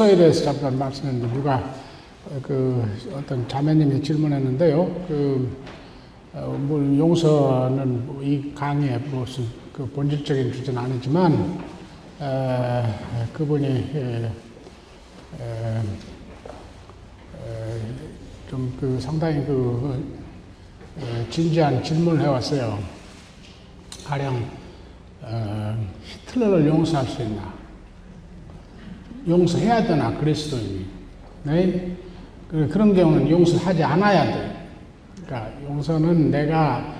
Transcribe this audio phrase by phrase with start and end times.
[0.00, 1.74] 용서에 대해서 잠깐 말씀했는데 누가
[2.42, 2.82] 그
[3.12, 5.04] 어떤 자매님이 질문했는데요.
[5.06, 5.56] 그
[6.32, 11.58] 어, 뭐 용서는 뭐이 강의의 무슨 그 본질적인 주제는 아니지만
[12.18, 12.84] 에,
[13.34, 14.30] 그분이 에,
[15.38, 15.82] 에,
[18.48, 20.02] 좀그 상당히 그
[20.98, 22.78] 에, 진지한 질문을 해왔어요.
[24.06, 24.48] 가령
[25.20, 27.59] 어, 히틀러를 용서할 수 있나?
[29.28, 30.86] 용서해야 되나 그리스도인이?
[31.44, 31.96] 네?
[32.48, 34.66] 그- 그런 경우는 용서하지 않아야 돼.
[35.24, 36.94] 그러니까 용서는 내가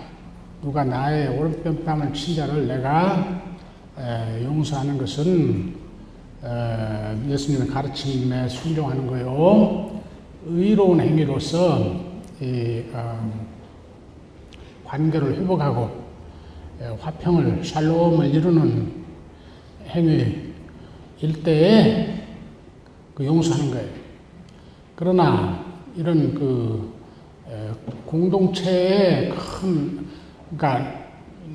[0.62, 3.42] 누가 나의 오른편뺨을 친 자를 내가
[3.98, 5.74] 에, 용서하는 것은
[6.44, 10.00] 에, 예수님의 가르침에 순종하는 거요.
[10.46, 11.96] 의로운 행위로서
[12.40, 13.30] 이 어,
[14.84, 15.90] 관계를 회복하고
[16.80, 18.92] 에, 화평을 샬롬을 이루는
[19.88, 20.49] 행위
[21.22, 22.14] 일 때에
[23.14, 23.88] 그 용서하는 거예요.
[24.96, 25.64] 그러나
[25.96, 26.92] 이런 그
[27.48, 27.70] 에,
[28.06, 30.06] 공동체의 큰
[30.56, 31.00] 그러니까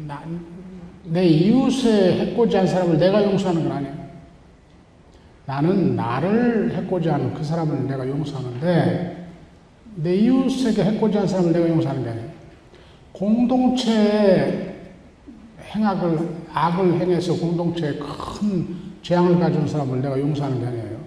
[0.08, 0.24] 나-
[1.06, 4.06] 내 이웃의 해코지 한 사람을 내가 용서하는 건 아니에요.
[5.46, 9.28] 나는 나를 해코지한 그 사람을 내가 용서하는데
[9.98, 12.30] 내 이웃에게 해코지 한 사람을 내가 용서하는 게 아니에요.
[13.12, 14.76] 공동체에
[15.62, 20.98] 행악을 악을 행해서 공동체에 큰 재앙을 가져온 사람을 내가 용서하는 게 아니에요.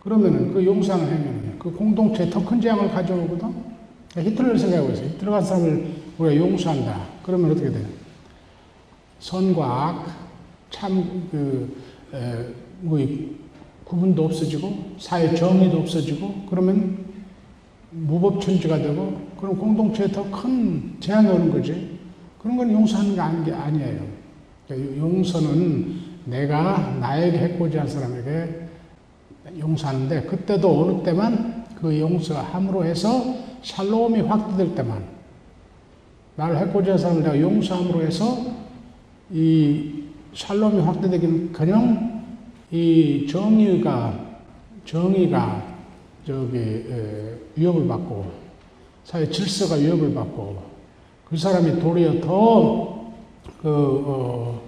[0.00, 3.54] 그러면은 그 용서하는 행위는 그 공동체에 더 큰 재앙을 가져오거든.
[4.16, 5.08] 히틀러를 생각하고 있어요.
[5.08, 5.86] 히틀러 간 사람을
[6.16, 7.02] 우리가 용서한다.
[7.22, 7.86] 그러면 어떻게 돼요?
[9.20, 10.06] 선과 악,
[10.70, 11.76] 참, 그,
[12.14, 12.46] 에,
[12.80, 13.36] 뭐, 이
[13.84, 17.04] 구분도 없어지고, 사회 정의도 없어지고, 그러면
[17.90, 21.98] 무법천지가 되고, 그럼 공동체에 더 큰 재앙이 오는 거지.
[22.38, 24.00] 그런 건 용서하는 게 아니에요.
[24.66, 28.68] 그러니까 용서는 내가 나에게 해코지 한 사람에게
[29.58, 35.04] 용서하는데, 그때도 어느 때만 그 용서함으로 해서 샬롬이 확대될 때만,
[36.36, 38.38] 나를 해코지 한 사람을 내가 용서함으로 해서
[39.30, 42.24] 이 샬롬이 확대되기는 그냥
[42.70, 44.32] 이 정의가
[44.84, 45.62] 정의가
[46.26, 48.30] 저기 에, 위협을 받고
[49.04, 50.62] 사회 질서가 위협을 받고
[51.28, 53.02] 그 사람이 도리어 더그
[53.64, 54.62] 어,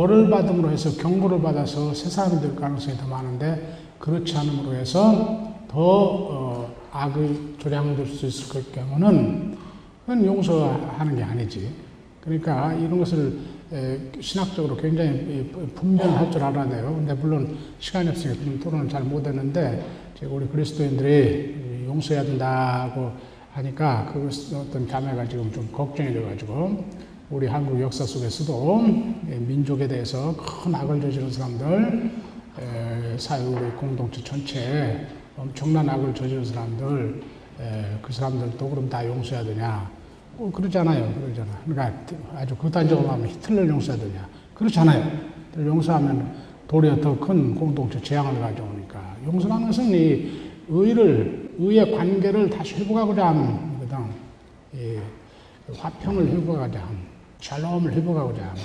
[0.00, 5.78] 벌을 받음으로 해서 경고를 받아서 새 사람이 될 가능성이 더 많은데 그렇지 않음으로 해서 더
[5.78, 9.58] 어, 악의 조량될 수 있을 경우는
[10.00, 11.70] 그건 용서하는 게 아니지.
[12.22, 13.40] 그러니까 이런 것을
[13.74, 16.94] 에, 신학적으로 굉장히 분별할 줄 알아야 돼요.
[16.96, 19.84] 근데 물론 시간이 없으니까 좀 토론을 잘 못했는데
[20.30, 23.12] 우리 그리스도인들이 용서해야 된다고
[23.52, 26.84] 하니까 그 어떤 자매가 지금 좀 걱정이 돼가지고
[27.30, 28.84] 우리 한국 역사 속에서도
[29.30, 32.10] 예, 민족에 대해서 큰 악을 저지른 사람들
[32.58, 37.22] 에, 사회 우리 공동체 전체에 엄청난 악을 저지른 사람들
[37.60, 39.88] 에, 그 사람들도 그럼 다 용서해야 되냐?
[40.38, 41.14] 어, 그러잖아요.
[41.14, 41.52] 그러잖아.
[41.64, 42.00] 그러니까
[42.34, 44.28] 아주 극단적으로 하면 히틀러를 용서해야 되냐?
[44.54, 45.20] 그렇잖아요.
[45.52, 46.34] 히틀러 용서하면
[46.66, 49.16] 도리어 더 큰 공동체 재앙을 가져오니까.
[49.26, 53.98] 용서라는 것은 이 의를, 의의 관계를 다시 회복하고자 함, 거든.
[54.74, 54.98] 이
[55.76, 57.09] 화평을 회복하고자 함,
[57.40, 58.56] 샬롬을 회복하고자 함.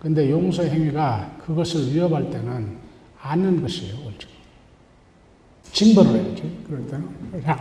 [0.00, 2.76] 근데 용서 행위가 그것을 위협할 때는
[3.22, 4.28] 아는 것이에요, 옳죠.
[5.72, 6.42] 징벌을 해야지.
[6.66, 7.08] 그럴 때는.
[7.42, 7.58] 자,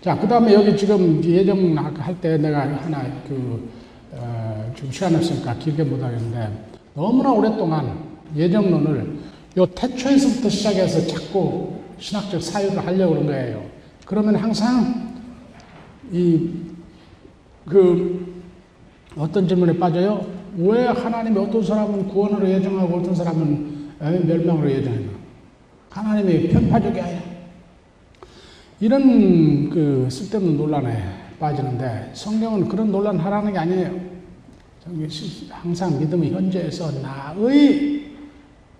[0.00, 3.68] 자, 그 다음에 여기 지금 예정 할 때 내가 하나 그,
[4.12, 7.98] 어, 지금 시간 없으니까 길게 못 하겠는데 너무나 오랫동안
[8.34, 9.18] 예정론을
[9.56, 13.64] 요 태초에서부터 시작해서 자꾸 신학적 사유를 하려고 그런 거예요.
[14.04, 15.14] 그러면 항상
[16.12, 16.50] 이,
[17.66, 18.23] 그,
[19.16, 20.26] 어떤 질문에 빠져요?
[20.56, 25.12] 왜 하나님이 어떤 사람은 구원으로 예정하고 어떤 사람은 에, 멸망으로 예정했나?
[25.90, 27.22] 하나님이 편파적이 아니야.
[28.80, 31.02] 이런 그 쓸데없는 논란에
[31.38, 34.14] 빠지는데 성경은 그런 논란 하라는 게 아니에요.
[35.50, 38.12] 항상 믿음의 현재에서 나의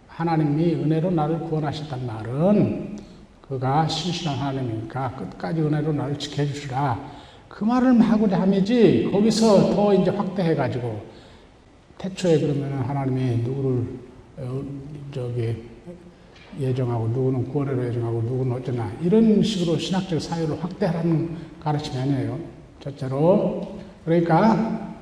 [0.09, 2.99] 하나님이 은혜로 나를 구원하셨단 말은
[3.41, 7.13] 그가 신실한 하나님이니까 끝까지 은혜로 나를 지켜주시라.
[7.55, 11.01] 그 말을 하고자 함이지 거기서 더 이제 확대해 가지고
[11.99, 13.85] 태초에 그러면 하나님이 누구를
[14.39, 14.62] 어,
[15.12, 15.55] 저기
[16.59, 22.41] 예정하고 누구는 구원으로 예정하고 누구는 어쩌나 이런 식으로 신학적 사유를 확대하는 가르침이 아니에요.
[22.81, 24.97] 첫째로 그러니까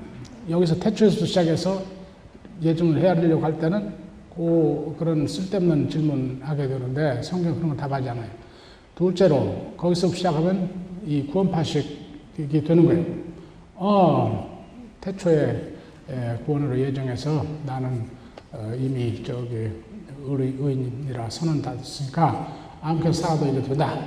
[0.50, 1.82] 여기서 태초에서 시작해서
[2.60, 3.94] 예정을 헤아리려고 할 때는
[4.36, 8.28] 그 그런 쓸데없는 질문하게 되는데 성경 그런 거 답하지 않아요.
[8.94, 10.68] 둘째로 거기서 시작하면
[11.06, 12.01] 이 구원파식
[12.38, 13.04] 이 되는 거예요.
[13.74, 14.66] 어
[15.00, 15.72] 태초에
[16.46, 18.06] 구원으로 예정해서 나는
[18.52, 23.98] 어, 이미 저기 의, 의인이라 선언 받았으니까 아무렇게나 살아도 이제 된다.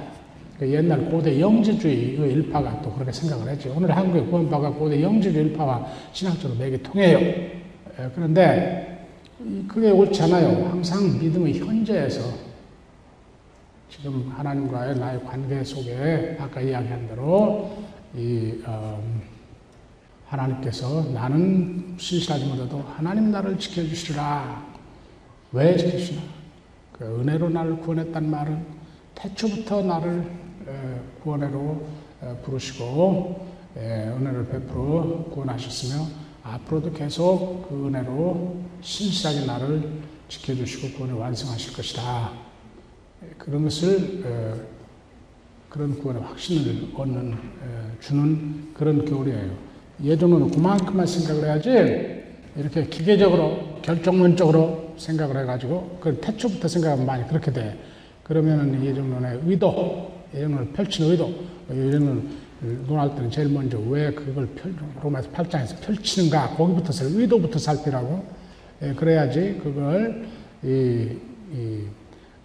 [0.60, 3.74] 그 옛날 고대 영지주의의 일파가 또 그렇게 생각을 했죠.
[3.76, 7.20] 오늘 한국의 구원파가 고대 영지주의 일파와 신학적으로 맥이 통해요.
[7.20, 9.08] 예, 그런데
[9.68, 10.70] 그게 옳지 않아요.
[10.70, 12.22] 항상 믿음의 현재에서
[13.90, 17.72] 지금 하나님과의 나의 관계 속에 아까 이야기한 대로
[18.16, 19.04] 이 어,
[20.28, 24.66] 하나님께서 나는 신실하지 못해도 하나님 나를 지켜주시리라.
[25.52, 26.22] 왜 지키시나?
[26.94, 28.66] 그 은혜로 나를 구원했단 말은
[29.16, 30.30] 태초부터 나를
[31.22, 31.86] 구원회로
[32.44, 33.48] 부르시고
[33.78, 36.06] 은혜를 베풀어 구원하셨으며
[36.44, 42.32] 앞으로도 계속 그 은혜로 신실하게 나를 지켜주시고 구원을 완성하실 것이다.
[43.38, 44.66] 그런 것을
[45.76, 47.36] 그런 구원의 확신을 얻는
[48.00, 49.52] 주는 그런 교리예요.
[50.02, 52.24] 예전에는 그만큼만 생각을 해야지
[52.56, 57.78] 이렇게 기계적으로 결정론적으로 생각을 해가지고 그 태초부터 생각하면 많이 그렇게 돼.
[58.24, 61.34] 그러면은 예정론의 의도, 예정론을 펼치는 의도,
[61.70, 62.30] 예정론
[62.88, 64.74] 논할 때는 제일 먼저 왜 그걸 펼,
[65.04, 68.26] 로마서 8장에서 펼치는가, 거기부터 살, 의도부터 살피라고.
[68.82, 70.26] 예, 그래야지 그걸
[70.64, 71.18] 이,
[71.54, 71.82] 이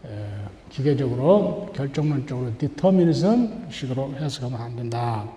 [0.05, 5.29] 에, 기계적으로 결정론적으로 디터미니즘 식으로 해석하면 안 된다.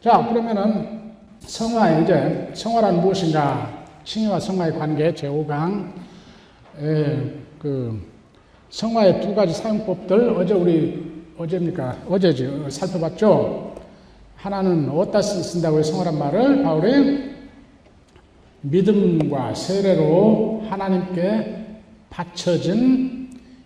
[0.00, 3.84] 자, 그러면은 성화 이제 성화란 무엇인가?
[4.04, 5.92] 칭의와 성화의 관계 제5강
[7.58, 8.06] 그
[8.68, 11.96] 성화의 두 가지 사용법들 어제 우리 어제입니까?
[12.08, 13.74] 어제지 살펴봤죠.
[14.36, 15.82] 하나는 어디다 쓴다고 해요?
[15.82, 17.34] 성화란 말을 바울이
[18.60, 23.13] 믿음과 세례로 하나님께 바쳐진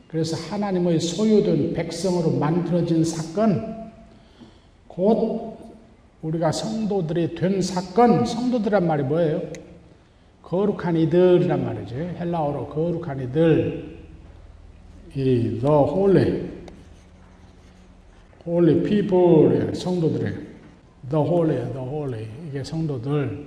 [0.09, 3.93] 그래서 하나님의 소유된 백성으로 만들어진 사건
[4.89, 5.57] 곧
[6.23, 9.43] 우리가 성도들이 된 사건 성도들란 말이 뭐예요?
[10.43, 11.95] 거룩한 이들이란 말이지.
[11.95, 13.99] 헬라어로 거룩한 이들.
[15.15, 16.49] 이 the holy,
[18.47, 20.25] holy people 성도들이
[21.11, 23.47] the holy, the holy 이게 성도들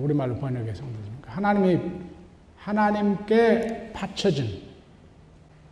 [0.00, 1.30] 우리말로 번역의 성도들입니다.
[1.30, 1.80] 하나님이
[2.56, 4.63] 하나님께 바쳐진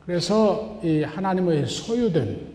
[0.07, 2.53] 그래서 이 하나님의 소유된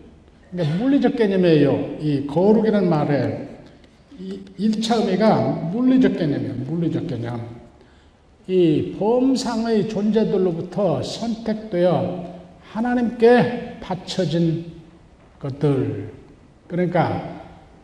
[0.50, 1.98] 그러니까 물리적 개념이에요.
[2.00, 3.48] 이 거룩이라는 말에
[4.58, 6.54] 1차 의미가 물리적 개념이에요.
[6.54, 7.58] 물리적 개념.
[8.46, 14.72] 이 범상의 존재들로부터 선택되어 하나님께 바쳐진
[15.38, 16.12] 것들.
[16.66, 17.42] 그러니까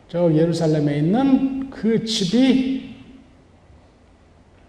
[0.09, 2.95] 저 예루살렘에 있는 그 집이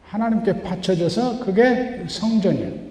[0.04, 2.85] 하나님께 바쳐져서 그게 성전이에요.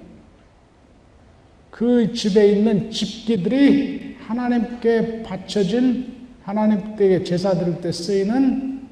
[1.75, 8.87] 그 집에 있는 집기들이 하나님께 바쳐진 하나님 께 제사 드릴 때 쓰이는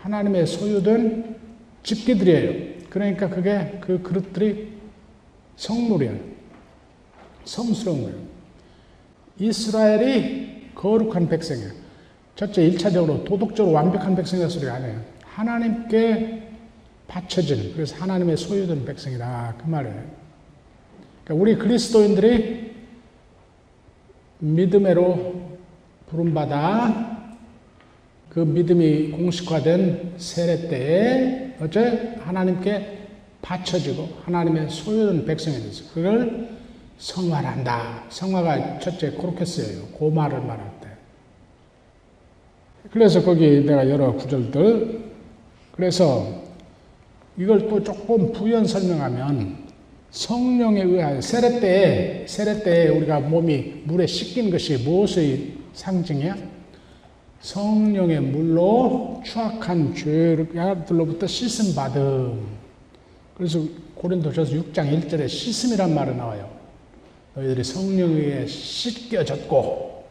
[0.00, 1.36] 하나님의 소유된
[1.82, 2.86] 집기들이에요.
[2.88, 4.72] 그러니까 그게 그 그릇들이
[5.56, 6.18] 성물이에요.
[7.44, 8.16] 성스러운 거예요.
[9.38, 11.72] 이스라엘이 거룩한 백성이에요.
[12.36, 14.98] 첫째, 1차적으로 도덕적으로 완벽한 백성이라 소리 아니에요.
[15.24, 16.42] 하나님께
[17.06, 19.56] 바쳐진, 그래서 하나님의 소유된 백성이다.
[19.58, 20.23] 그 말이에요.
[21.24, 22.74] 그러니까 우리 그리스도인들이
[24.38, 25.42] 믿음으로
[26.08, 27.14] 부름받아
[28.28, 32.98] 그 믿음이 공식화된 세례 때에 어째 하나님께
[33.40, 35.92] 바쳐지고 하나님의 소유된 백성이 됐어.
[35.92, 36.48] 그걸
[36.98, 38.04] 성화한다.
[38.08, 39.86] 성화가 첫째 그렇게 쓰여요.
[39.92, 40.88] 고말을 말할 때.
[42.90, 45.12] 그래서 거기 내가 여러 구절들
[45.72, 46.42] 그래서
[47.36, 49.63] 이걸 또 조금 부연 설명하면
[50.14, 56.36] 성령에 의하여 세례 때에 세례 때에 우리가 몸이 물에 씻긴 것이 무엇의 상징이야?
[57.40, 62.46] 성령의 물로 추악한 죄들로부터 씻음 받음.
[63.36, 63.60] 그래서
[63.96, 66.48] 고린도전서 6장 1절에 씻음이란 말이 나와요.
[67.34, 70.04] 너희들이 성령에 씻겨졌고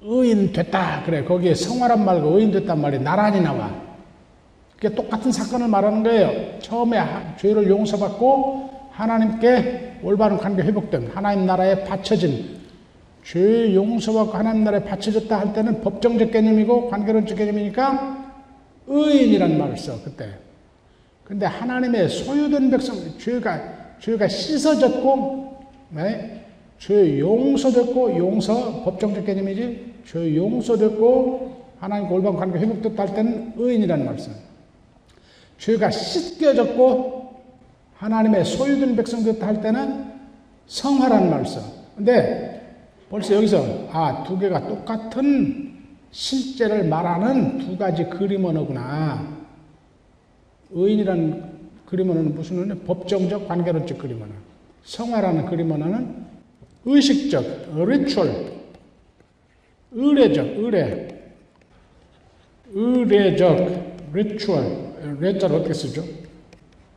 [0.00, 1.02] 의인 됐다.
[1.04, 1.24] 그래.
[1.24, 3.83] 거기에 성화란 말과 의인 됐단 말이 나란히 나와.
[4.76, 6.58] 그게 똑같은 사건을 말하는 거예요.
[6.60, 6.98] 처음에
[7.38, 12.62] 죄를 용서받고 하나님께 올바른 관계 회복된 하나님 나라에 바쳐진
[13.24, 18.24] 죄 용서받고 하나님 나라에 바쳐졌다 할 때는 법정적 개념이고 관계론적 개념이니까
[18.86, 20.28] 의인이란 말을 써 그때.
[21.24, 25.54] 근데 하나님의 소유된 백성 죄가 죄가 씻어졌고
[25.90, 26.44] 네?
[26.78, 34.43] 죄 용서됐고 용서 법정적 개념이지 죄 용서됐고 하나님 올바른 관계 회복됐다 할 때는 의인이라는 써요.
[35.64, 37.42] 죄가 씻겨졌고
[37.96, 40.12] 하나님의 소유된 백성 됐다 할 때는
[40.66, 41.62] 성화라는 말을 써.
[41.96, 42.76] 근데
[43.08, 45.74] 벌써 여기서 아, 두 개가 똑같은
[46.10, 49.26] 실제를 말하는 두 가지 그림 언어구나.
[50.70, 51.54] 의인이란
[51.86, 52.74] 그림 언어는 무슨 언어?
[52.86, 54.32] 법정적, 관계론적 그림 언어.
[54.82, 56.26] 성화라는 그림 언어는
[56.84, 58.52] 의식적, ritual,
[59.92, 61.32] 의례적, 의례,
[62.74, 66.02] 의례적, ritual, 례자를 어떻게 쓰죠?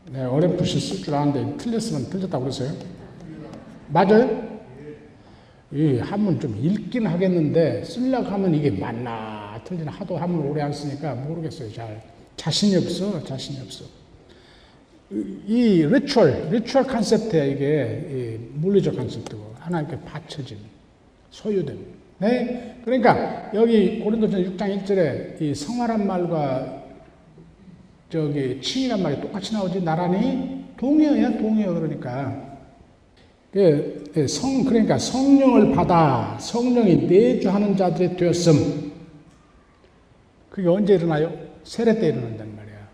[0.10, 2.72] 네, 어렴풋이 쓸 줄 아는데 틀렸으면 틀렸다고 그러세요?
[3.90, 4.48] 맞아요?
[5.72, 11.14] 이 한문 좀 읽긴 하겠는데 쓰려고 하면 이게 맞나 틀리나 하도 한문 오래 안 쓰니까
[11.16, 11.72] 모르겠어요.
[11.74, 12.02] 잘
[12.38, 13.84] 자신이 없어, 자신이 없어.
[15.10, 20.58] 이 ritual, ritual concept야 이게 물리적 concept고 하나님께 바쳐진
[21.32, 21.78] 소유됨.
[22.20, 26.77] 네, 그러니까 여기 고린도전 6장 1절에 이 성화란 말과
[28.10, 32.48] 저기 칭의란 말이 똑같이 나오지 나란히 동의어야 동의어 그러니까
[33.52, 38.92] 그, 그성 그러니까 성령을 받아 성령이 내주하는 자들이 되었음.
[40.50, 41.34] 그게 언제 일어나요?
[41.64, 42.88] 세례 때 일어난단 말이야.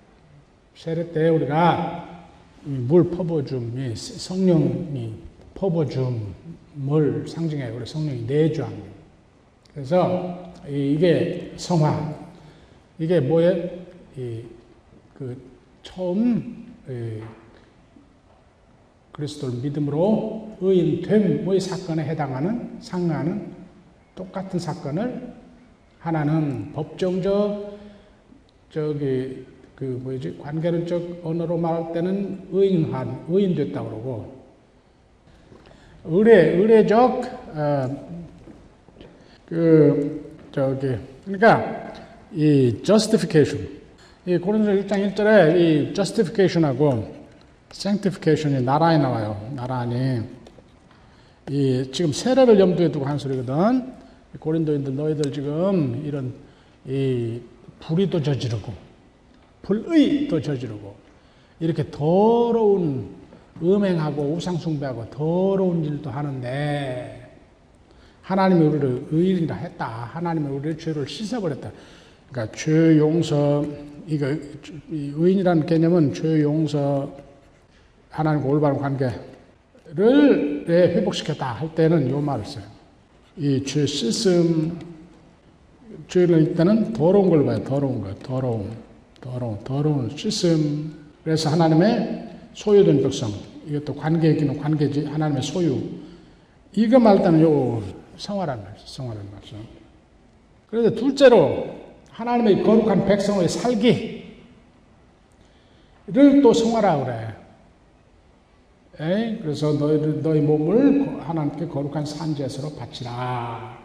[0.76, 2.28] 세례 때 우리가
[2.64, 5.14] 물 퍼부어줌, 성령이
[5.56, 7.76] 퍼부어줌을 상징해요.
[7.76, 8.74] 우리 성령이 내주함.
[9.74, 12.16] 그래서 이게 성화.
[13.00, 13.70] 이게 뭐예요?
[15.24, 15.42] 그
[15.84, 16.66] 처음
[19.14, 23.54] 그리스도를 믿음으로 의인됨의 사건에 해당하는 상하는
[24.16, 25.34] 똑같은 사건을
[26.00, 27.80] 하나는 법정적
[28.70, 34.44] 저기 그 뭐지 관계론적 언어로 말할 때는 의인한 의인됐다 그러고
[36.04, 37.24] 의례 의례적
[37.56, 38.08] 어,
[39.46, 41.94] 그 저기 그러니까
[42.34, 43.83] 이 justification
[44.26, 47.14] 이 고린도 1장 1절에 이 justification하고
[47.74, 49.52] sanctification이 나라에 나와요.
[49.54, 50.22] 나라니.
[51.50, 53.92] 이 지금 세례를 염두에 두고 한 소리거든.
[54.40, 56.34] 고린도인들 너희들 지금 이런
[56.88, 57.42] 이
[57.82, 58.74] 불의도 저지르고
[59.62, 60.96] 불의도 저지르고
[61.60, 63.10] 이렇게 더러운
[63.62, 67.30] 음행하고 우상숭배하고 더러운 일도 하는데
[68.22, 69.86] 하나님이 우리를 의인이라 했다.
[69.86, 71.72] 하나님이 우리의 죄를 씻어버렸다.
[72.32, 73.66] 그러니까 죄 용서
[74.08, 74.28] 이거
[74.92, 77.12] 의인이라는 개념은 죄 용서
[78.10, 82.64] 하나님과 올바른 관계를 회복시켰다 할 때는 요 말을 써요.
[83.38, 84.78] 이 죄 씻음,
[86.08, 87.64] 죄를 일단은 더러운 걸 봐요.
[87.64, 88.72] 더러운 거, 더러움,
[89.22, 90.94] 더러운, 더러운 씻음.
[91.24, 93.32] 그래서 하나님의 소유된 백성,
[93.68, 95.80] 이것도 관계이기는 관계지, 하나님의 소유.
[96.76, 97.82] 이거 말 때는 요
[98.18, 98.86] 성화란 말이죠.
[98.86, 99.56] 성화란 말이죠.
[100.70, 101.83] 그런데 둘째로
[102.14, 104.24] 하나님의 거룩한 백성의 살기를
[106.42, 107.36] 또 성화라 그래.
[109.00, 113.82] 에이, 그래서 너희 너희 몸을 하나님께 거룩한 산제사로 바치라.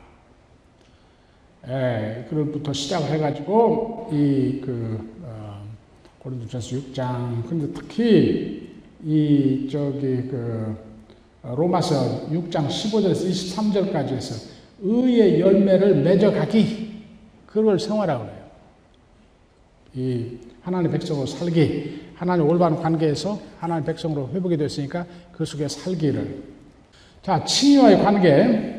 [1.66, 5.62] 에, 그럴부터 시작을 해가지고 이 그 어,
[6.20, 8.68] 고린도전서 6장 근데 특히
[9.04, 10.76] 이 저기 그
[11.42, 16.87] 로마서 6장 15절에서 23절까지 해서 의의 열매를 맺어가기
[17.48, 18.48] 그걸 생활하고 그래요.
[19.94, 26.42] 이 하나님의 백성으로 살기 하나님 올바른 관계에서 하나님 백성으로 회복이 됐으니까 그 속에 살기를.
[27.22, 28.74] 자, 칭의와의 관계.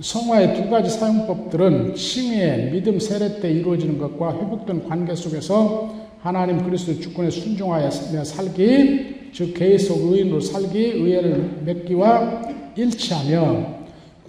[0.00, 6.98] 성화의 두 가지 사용법들은 칭의의 믿음 세례 때 이루어지는 것과 회복된 관계 속에서 하나님 그리스도
[7.00, 12.42] 주권에 순종하여 살기, 즉 계속 의인으로 살기, 의회를 맺기와
[12.76, 13.79] 일치하며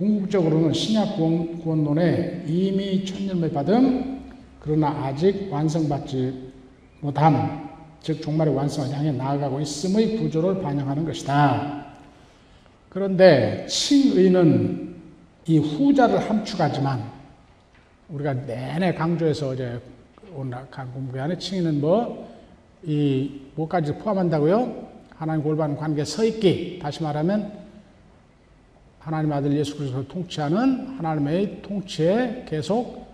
[0.01, 4.20] 궁극적으로는 신약 구원론에 이미 천년을 받은
[4.60, 6.51] 그러나 아직 완성받지
[7.01, 7.70] 못함
[8.01, 11.86] 즉 종말의 완성을 향해 나아가고 있음의 구조를 반영하는 것이다.
[12.89, 14.96] 그런데 칭의는
[15.46, 17.03] 이 후자를 함축하지만
[18.10, 19.79] 우리가 내내 강조해서 어제
[20.34, 20.58] 오늘
[20.96, 22.27] 공부 안에 칭의는 뭐,
[22.84, 24.88] 이, 뭐까지 포함한다고요?
[25.15, 26.79] 하나님 골반 관계 서 있기.
[26.81, 27.61] 다시 말하면
[29.01, 33.08] 하나님 아들 예수 그리스도를 통치하는 하나님의 통치에 계속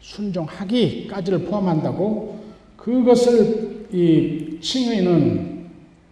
[0.00, 2.40] 순종하기까지를 포함한다고
[2.76, 5.66] 그것을 이 칭의는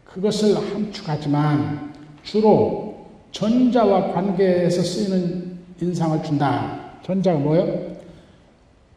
[0.05, 6.93] 그것을 함축하지만 주로 전자와 관계에서 쓰이는 인상을 준다.
[7.03, 7.99] 전자가 뭐예요?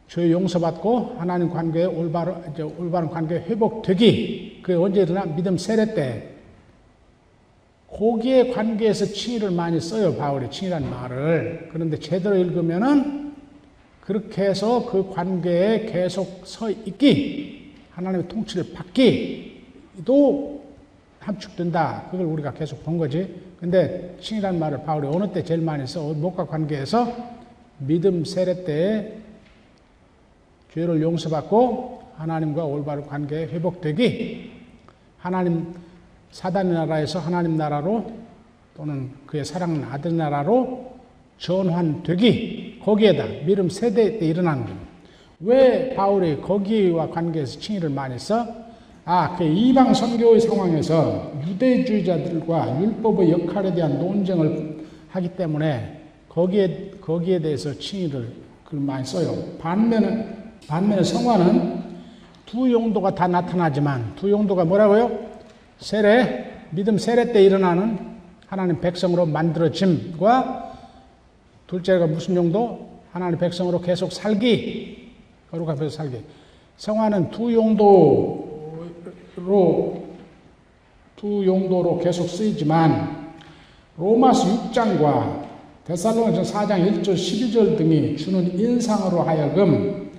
[0.08, 2.36] 죄 용서받고 하나님 관계에 올바른,
[2.78, 4.60] 올바른 관계 회복되기.
[4.62, 5.26] 그게 언제 일어나?
[5.26, 6.41] 믿음 세례 때.
[7.94, 10.16] 거기에 관계에서 칭의를 많이 써요.
[10.16, 11.70] 바울이 칭의란 말을.
[11.72, 13.34] 그런데 제대로 읽으면은
[14.02, 17.74] 그렇게 해서 그 관계에 계속 서 있기.
[17.92, 20.64] 하나님의 통치를 받기도
[21.20, 22.08] 함축된다.
[22.10, 23.42] 그걸 우리가 계속 본 거지.
[23.60, 26.02] 근데 칭이라는 말을 바울이 어느 때 제일 많이 써?
[26.14, 27.16] 목과 관계에서
[27.78, 29.18] 믿음 세례 때에
[30.74, 34.52] 죄를 용서받고 하나님과 올바른 관계에 회복되기.
[35.18, 35.74] 하나님
[36.32, 38.12] 사단의 나라에서 하나님 나라로
[38.76, 40.92] 또는 그의 사랑하는 아들 나라로
[41.38, 44.88] 전환되기 거기에다 믿음 세대 때 일어나는 겁니다.
[45.42, 48.46] 왜 바울이 거기와 관계해서 칭의를 많이 써?
[49.04, 57.74] 아, 그 이방 선교의 상황에서 유대주의자들과 율법의 역할에 대한 논쟁을 하기 때문에 거기에 거기에 대해서
[57.74, 58.32] 칭의를
[58.64, 59.36] 그 많이 써요.
[59.60, 60.28] 반면에
[60.68, 61.82] 반면에 성화는
[62.46, 65.31] 두 용도가 다 나타나지만 두 용도가 뭐라고요?
[65.82, 68.00] 세례 믿음 세례 때 일어나는
[68.48, 70.78] 하나님 백성으로 만들어짐과
[71.68, 73.02] 둘째가 무슨 용도?
[73.12, 75.12] 하나님 백성으로 계속 살기
[75.50, 76.24] 거룩한 배서 살기.
[76.78, 78.62] 성화는 두 용도로
[81.16, 83.34] 두 용도로 계속 쓰이지만
[83.98, 85.50] 로마서 6장과
[85.86, 90.12] 데살로니서 4장 1절 12절 등이 주는 인상으로 하여금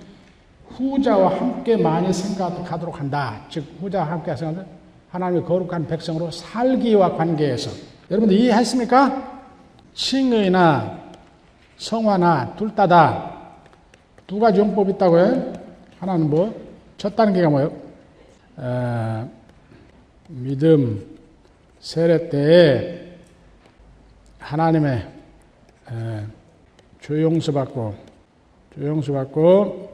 [0.69, 3.45] 후자와 함께 많이 생각하도록 한다.
[3.49, 4.82] 즉 후자와 함께 생각 하
[5.19, 7.69] 나님의 거룩한 백성으로 살기와 관계에서
[8.09, 9.41] 여러분들 이해했습니까?
[9.93, 10.99] 칭의나
[11.77, 13.31] 성화나 둘 다다
[14.25, 15.53] 두 가지 용법이 있다고요.
[15.99, 16.53] 하나는 뭐?
[16.97, 17.71] 첫 단계가 뭐예요?
[18.57, 19.29] 어,
[20.29, 21.05] 믿음
[21.79, 23.17] 세례 때에
[24.39, 25.07] 하나님의
[25.91, 26.27] 어,
[27.01, 27.93] 조용수 받고
[28.75, 29.91] 조용수 받고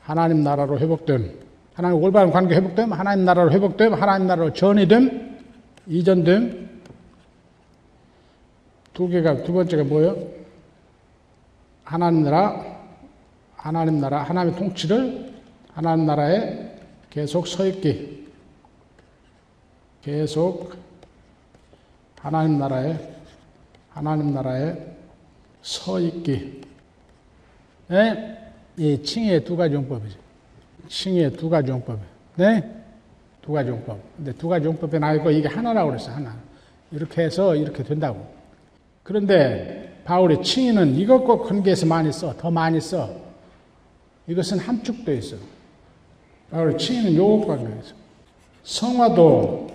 [0.00, 1.43] 하나님 나라로 회복됨
[1.74, 5.38] 하나님 올바른 관계 회복됨 하나님 나라로 회복됨 하나님 나라로 전이됨
[5.86, 6.80] 이전됨
[8.92, 10.16] 두 개가 두 번째가 뭐예요?
[11.84, 12.74] 하나님 나라
[13.64, 15.32] 하나님 나라, 하나님의 통치를
[15.72, 16.76] 하나님 나라에
[17.08, 18.28] 계속 서 있기.
[20.02, 20.74] 계속
[22.20, 22.98] 하나님 나라에,
[23.88, 24.76] 하나님 나라에
[25.62, 26.60] 서 있기.
[27.88, 28.52] 네?
[28.76, 30.18] 이 칭의의 두 가지 용법이죠.
[30.88, 31.98] 칭의의 두 가지 용법.
[32.36, 32.62] 네?
[33.42, 33.98] 두 가지 용법.
[34.16, 36.36] 근데 두 가지 용법이 나있고 이게 하나라고 그랬어, 하나.
[36.90, 38.26] 이렇게 해서 이렇게 된다고.
[39.02, 43.10] 그런데 바울의 칭의는 이것과 관계해서 많이 써, 더 많이 써.
[44.26, 45.36] 이것은 함축되어 있어.
[46.50, 47.94] 바로 칭의는 요것과 관계있어.
[48.62, 49.68] 성화도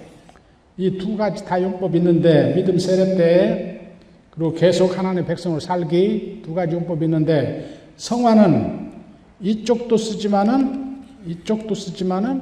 [0.78, 3.92] 이 두 가지 다 용법이 있는데 믿음 세례 때
[4.32, 8.94] 그리고 계속 하나님의 백성으로 살기 두 가지 용법이 있는데 성화는
[9.42, 10.89] 이쪽도 쓰지만은
[11.26, 12.42] 이쪽도 쓰지만은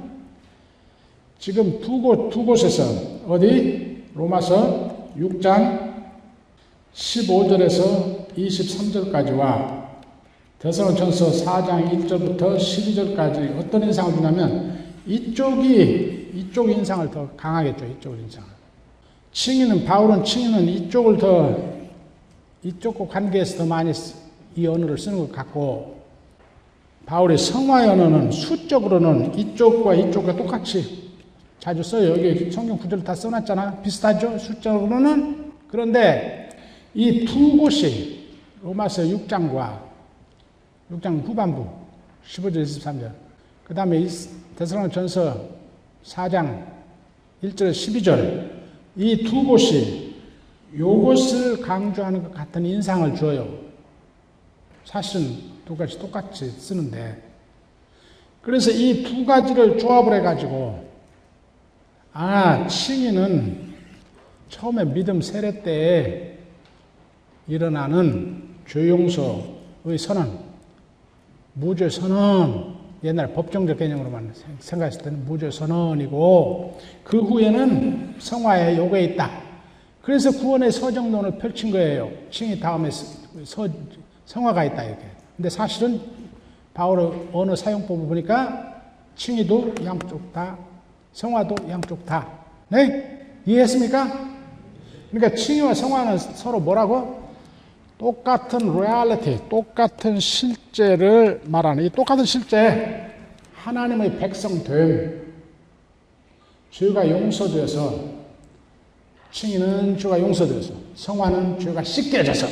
[1.39, 2.83] 지금 두 곳, 두 곳에서
[3.27, 4.03] 어디?
[4.13, 6.05] 로마서 6장
[6.93, 9.87] 15절에서 23절까지와
[10.59, 17.85] 대성전서 4장 1절부터 12절까지 어떤 인상을 주냐면 이쪽이 이쪽 인상을 더 강하겠죠.
[17.85, 18.47] 이쪽 인상을.
[19.31, 21.55] 칭의는 바울은 칭의는 이쪽을 더
[22.63, 23.91] 이쪽과 관계에서 더 많이
[24.55, 25.96] 이 언어를 쓰는 것 같고
[27.07, 31.07] 바울의 성화의 언어는 수적으로는 이쪽과 이쪽과 똑같이
[31.57, 32.09] 자주 써요.
[32.11, 33.81] 여기 성경 구절 다 써놨잖아.
[33.81, 34.37] 비슷하죠?
[34.37, 35.53] 수적으로는.
[35.69, 36.49] 그런데
[36.93, 38.27] 이 두 곳이
[38.61, 39.79] 로마서 6장과
[40.91, 41.65] 6장 후반부
[42.27, 43.11] 15절 23절
[43.63, 44.05] 그 다음에
[44.57, 45.45] 대성령 전서
[46.03, 46.65] 4장
[47.43, 48.51] 1절 12절
[48.97, 50.15] 이 두 곳이
[50.77, 53.47] 요것을 강조하는 것 같은 인상을 줘요.
[54.83, 57.21] 사실은 두 가지 똑같이 쓰는데
[58.41, 60.87] 그래서 이 두 가지를 조합을 해가지고
[62.13, 63.75] 아 칭의는
[64.49, 66.37] 처음에 믿음 세례 때에
[67.47, 70.39] 일어나는 조용서의 선언
[71.53, 79.29] 무죄 선언 옛날 법정적 개념으로만 생각했을 때는 무죄 선언이고 그 후에는 성화에 요게 있다.
[80.01, 82.09] 그래서 구원의 서정론을 펼친 거예요.
[82.31, 83.67] 칭이 다음에 서,
[84.25, 85.16] 성화가 있다 이렇게.
[85.37, 86.01] 근데 사실은
[86.73, 88.81] 바울의 언어 사용법을 보니까
[89.15, 90.57] 칭의도 양쪽 다,
[91.13, 92.27] 성화도 양쪽 다.
[92.69, 93.39] 네?
[93.45, 94.29] 이해했습니까?
[95.11, 97.27] 그러니까 칭의와 성화는 서로 뭐라고?
[97.97, 103.11] 똑같은 reality, 똑같은 실제를 말하는 이 똑같은 실제
[103.55, 105.33] 하나님의 백성됨
[106.71, 108.17] 죄가 용서돼서
[109.31, 112.47] 칭의는 죄가 용서돼서 성화는 죄가 씻겨져서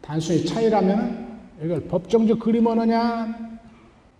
[0.00, 1.29] 단순히 차이라면
[1.62, 3.50] 이걸 법정적 그림 언어냐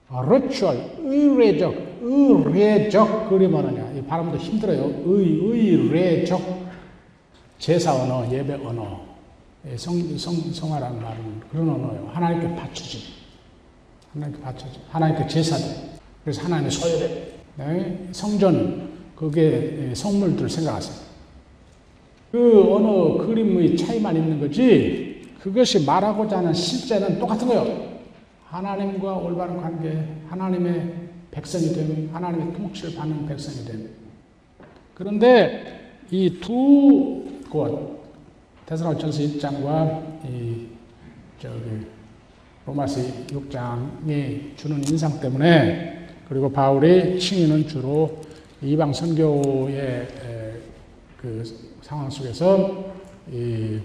[0.09, 6.41] ritual, 의례적, 의례적 그림 언어냐 이 발음도 힘들어요 의, 의례적
[7.59, 9.11] 제사 언어, 예배 언어
[9.69, 12.11] 예, 성, 성, 성화라는 말은 그런 언어예요.
[12.15, 13.01] 하나님께 바쳐짐.
[14.15, 14.83] 하나님께 바쳐짐.
[14.89, 15.69] 하나님께 제사됨.
[16.25, 17.33] 그래서 하나님의 소유됨.
[17.57, 18.09] 네?
[18.13, 21.11] 성전, 그게 예, 성물들 생각하세요.
[22.33, 25.10] 그 언어 그림의 차이만 있는 거지,
[25.43, 28.01] 그것이 말하고자 하는 실제는 똑같은 거예요.
[28.47, 33.91] 하나님과 올바른 관계, 하나님의 백성이 됨, 하나님의 통치를 받는 백성이 됨.
[34.95, 38.01] 그런데 이 두 곳,
[38.67, 40.67] 데살로전서 1장과 이
[41.41, 41.87] 저기
[42.67, 48.21] 로마서 6장이 주는 인상 때문에 그리고 바울의 칭의는 주로
[48.63, 50.07] 이방 선교의
[51.17, 51.43] 그
[51.83, 52.93] 상황 속에서
[53.33, 53.79] 이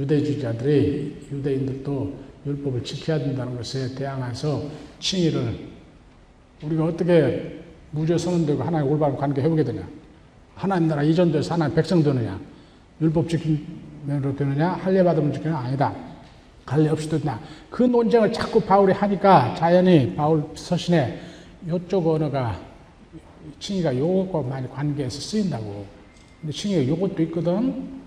[0.00, 2.14] 유대주의자들이 유대인들도
[2.46, 4.62] 율법을 지켜야 된다는 것에 대항해서
[4.98, 5.58] 칭의를
[6.62, 7.60] 우리가 어떻게
[7.90, 9.86] 무죄 선언되고 하나님 올바른 관계 회복이 되냐?
[10.54, 12.40] 하나님 나라 이전돼서 하나님 백성 되느냐?
[13.00, 14.70] 율법 지키면 되느냐?
[14.70, 15.58] 할례 받으면 지키느냐?
[15.58, 15.94] 아니다.
[16.64, 17.38] 할례 없이 되느냐?
[17.68, 21.20] 그 논쟁을 자꾸 바울이 하니까 자연히 바울 서신에
[21.66, 22.58] 이쪽 언어가
[23.58, 25.84] 칭의가 요것과 많이 관계해서 쓰인다고.
[26.40, 27.99] 근데 칭의가 요것도 있거든.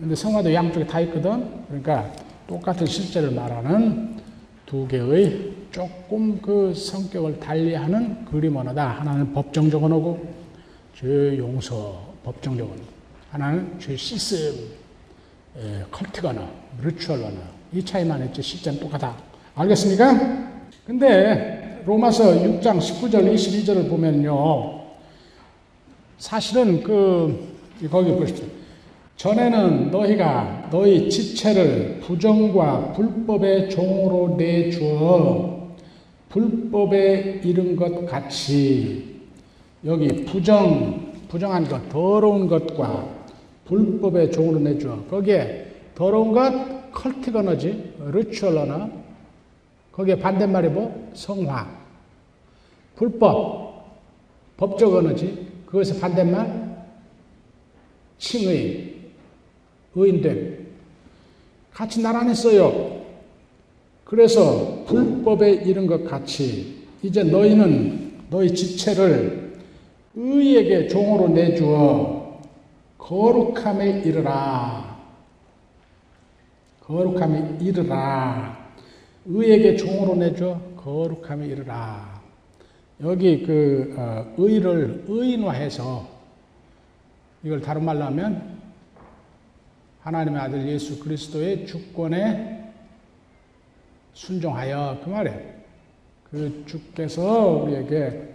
[0.00, 1.66] 근데 성화도 양쪽에 다 있거든.
[1.66, 2.10] 그러니까
[2.46, 4.16] 똑같은 실제를 말하는
[4.64, 8.88] 두 개의 조금 그 성격을 달리하는 그림 언어다.
[9.00, 10.26] 하나는 법정적 언어고,
[10.94, 12.80] 죄 용서 법정적 언어.
[13.30, 14.54] 하나는 죄 시스템,
[15.58, 16.48] 에, 컬트 언어,
[16.82, 17.36] ritual 언어.
[17.70, 19.14] 이 차이만 있지 실제는 똑같아.
[19.54, 20.48] 알겠습니까?
[20.86, 24.80] 근데 로마서 6장 19절 22절을 보면요.
[26.16, 27.54] 사실은 그
[27.90, 28.59] 거기 보십시오.
[29.20, 35.68] 전에는 너희가 너희 지체를 부정과 불법의 종으로 내주어
[36.30, 39.20] 불법에 이른 것 같이
[39.84, 43.06] 여기 부정 부정한 것 더러운 것과
[43.66, 45.04] 불법의 종으로 내주어.
[45.10, 48.88] 거기에 더러운 것 컬틱 언어지 언어
[49.92, 51.10] 거기에 반대말이 뭐?
[51.12, 51.68] 성화.
[52.96, 53.84] 불법
[54.56, 56.70] 법적 언어지 그것의 반대말?
[58.16, 58.89] 칭의
[59.94, 60.66] 의인됨
[61.72, 63.00] 같이 나란히 써요.
[64.04, 69.58] 그래서 불법에 이른 것 같이 이제 너희는 너희 지체를
[70.14, 72.40] 의에게 종으로 내주어
[72.98, 74.98] 거룩함에 이르라.
[76.80, 78.58] 거룩함에 이르라.
[79.26, 82.20] 의에게 종으로 내줘 거룩함에 이르라.
[83.02, 86.06] 여기 그 어, 의를 의인화해서
[87.42, 88.49] 이걸 다른 말로 하면
[90.02, 92.72] 하나님의 아들 예수 그리스도의 주권에
[94.14, 95.00] 순종하여.
[95.04, 95.56] 그 말에
[96.30, 98.28] 그 주께서 우리에게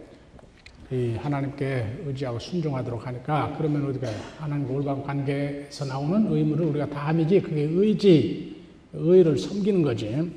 [0.92, 7.42] 이 하나님께 의지하고 순종하도록 하니까 그러면 우리가 하나님과 올바른 관계에서 나오는 의무를 우리가 다 함이지
[7.42, 8.56] 그게 의지
[8.94, 10.32] 의를 섬기는 거지.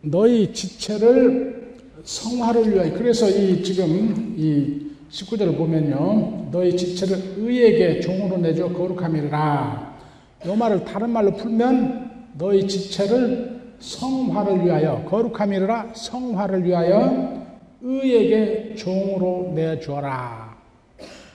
[0.00, 1.74] 너희 지체를
[2.04, 2.92] 성화를 위하여.
[2.92, 6.50] 그래서 이 지금 이 19절을 보면요.
[6.52, 9.83] 너희 지체를 의에게 종으로 내줘 거룩함이라
[10.44, 17.44] 이 말을 다른 말로 풀면 너희 지체를 성화를 위하여 거룩함이라 성화를 위하여
[17.80, 20.54] 의에게 종으로 내주어라.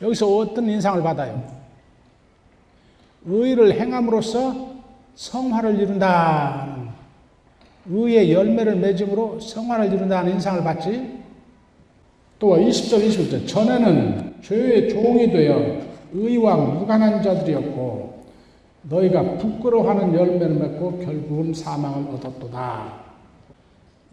[0.02, 1.44] 여기서 어떤 인상을 받아요?
[3.26, 4.70] 의를 행함으로써
[5.16, 6.90] 성화를 이룬다는
[7.88, 11.20] 의의 열매를 맺음으로 성화를 이룬다는 인상을 받지.
[12.38, 15.82] 또 20절, 21절 전에는 죄의 종이 되어
[16.14, 18.09] 의와 무관한 자들이었고
[18.84, 23.00] 너희가 부끄러워하는 열매를 맺고 결국은 사망을 얻었도다.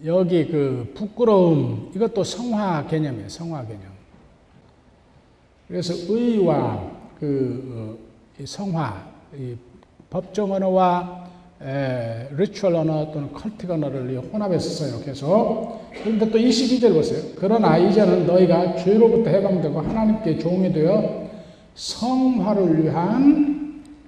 [0.04, 3.28] 여기 그 부끄러움 이것도 성화 개념이에요.
[3.28, 3.82] 성화 개념.
[5.68, 7.98] 그래서 의와 그
[8.38, 9.06] 어, 성화,
[10.10, 11.26] 법정 언어와
[12.36, 15.02] ritual 언어 또는 cultic 언어를 혼합해서 써요.
[15.02, 15.80] 계속.
[16.02, 17.22] 그런데 또 22절 보세요.
[17.36, 21.26] 그러나 이제는 너희가 죄로부터 해방되고 하나님께 종이 되어
[21.74, 23.65] 성화를 위한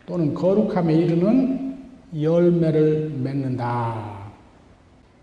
[0.08, 1.76] 또는 거룩함에 이르는
[2.18, 4.32] 열매를 맺는다.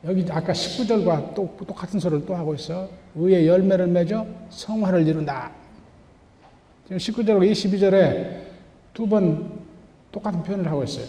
[0.05, 2.87] 여기 아까 19절과 또 똑같은 소리를 또 하고 있어.
[3.15, 5.51] 의의 열매를 맺어 성화를 이룬다.
[6.83, 8.45] 지금 19절과 22절에
[8.93, 9.59] 두 번
[10.11, 11.07] 똑같은 표현을 하고 있어요.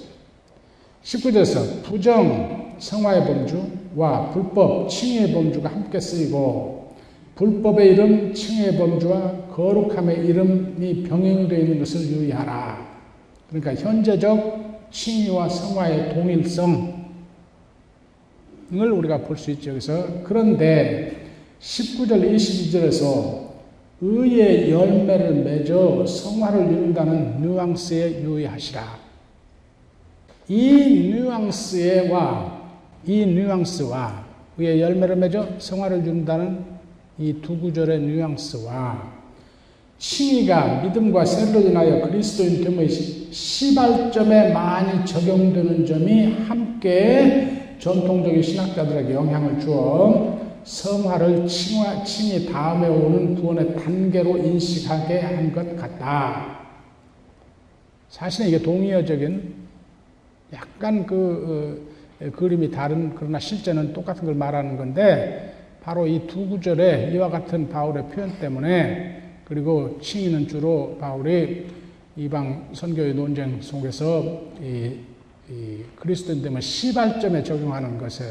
[1.02, 6.96] 19절에서 부정, 성화의 범주와 불법, 칭의 범주가 함께 쓰이고
[7.34, 12.95] 불법의 이름, 칭의 범주와 거룩함의 이름이 병행되어 있는 것을 유의하라.
[13.48, 16.94] 그러니까 현재적 칭의와 성화의 동일성을
[18.70, 19.70] 우리가 볼 수 있죠.
[19.70, 21.26] 그래서 그런데
[21.60, 23.46] 19절 22절에서
[24.00, 28.82] 의의 열매를 맺어 성화를 이룬다는 뉘앙스에 유의하시라.
[30.48, 32.62] 이 뉘앙스와
[33.06, 34.26] 이 뉘앙스와
[34.58, 36.64] 의의 열매를 맺어 성화를 이룬다는
[37.18, 39.15] 이 두 구절의 뉘앙스와
[39.98, 50.36] 칭의가 믿음과 세를 인하여 그리스도인 됨의 시발점에 많이 적용되는 점이 함께 전통적인 신학자들에게 영향을 주어
[50.64, 56.56] 성화를 칭화, 칭이 다음에 오는 구원의 단계로 인식하게 한 것 같다.
[58.08, 59.54] 사실은 이게 동의어적인
[60.52, 61.86] 약간 그
[62.20, 67.68] 어, 그림이 다른 그러나 실제는 똑같은 걸 말하는 건데 바로 이 두 구절에 이와 같은
[67.68, 69.15] 바울의 표현 때문에
[69.46, 71.66] 그리고 칭의는 주로 바울이
[72.16, 74.92] 이방 선교의 논쟁 속에서 이,
[75.48, 78.24] 이 그리스도인들만 시발점에 적용하는 것에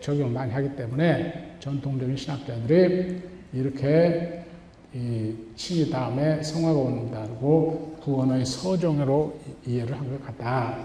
[0.00, 3.20] 적용을 많이 하기 때문에 전통적인 신학자들이
[3.52, 4.44] 이렇게
[4.94, 9.34] 이 칭의 다음에 성화가 온다고 구원의 서정으로
[9.66, 10.78] 이해를 한 것 같다.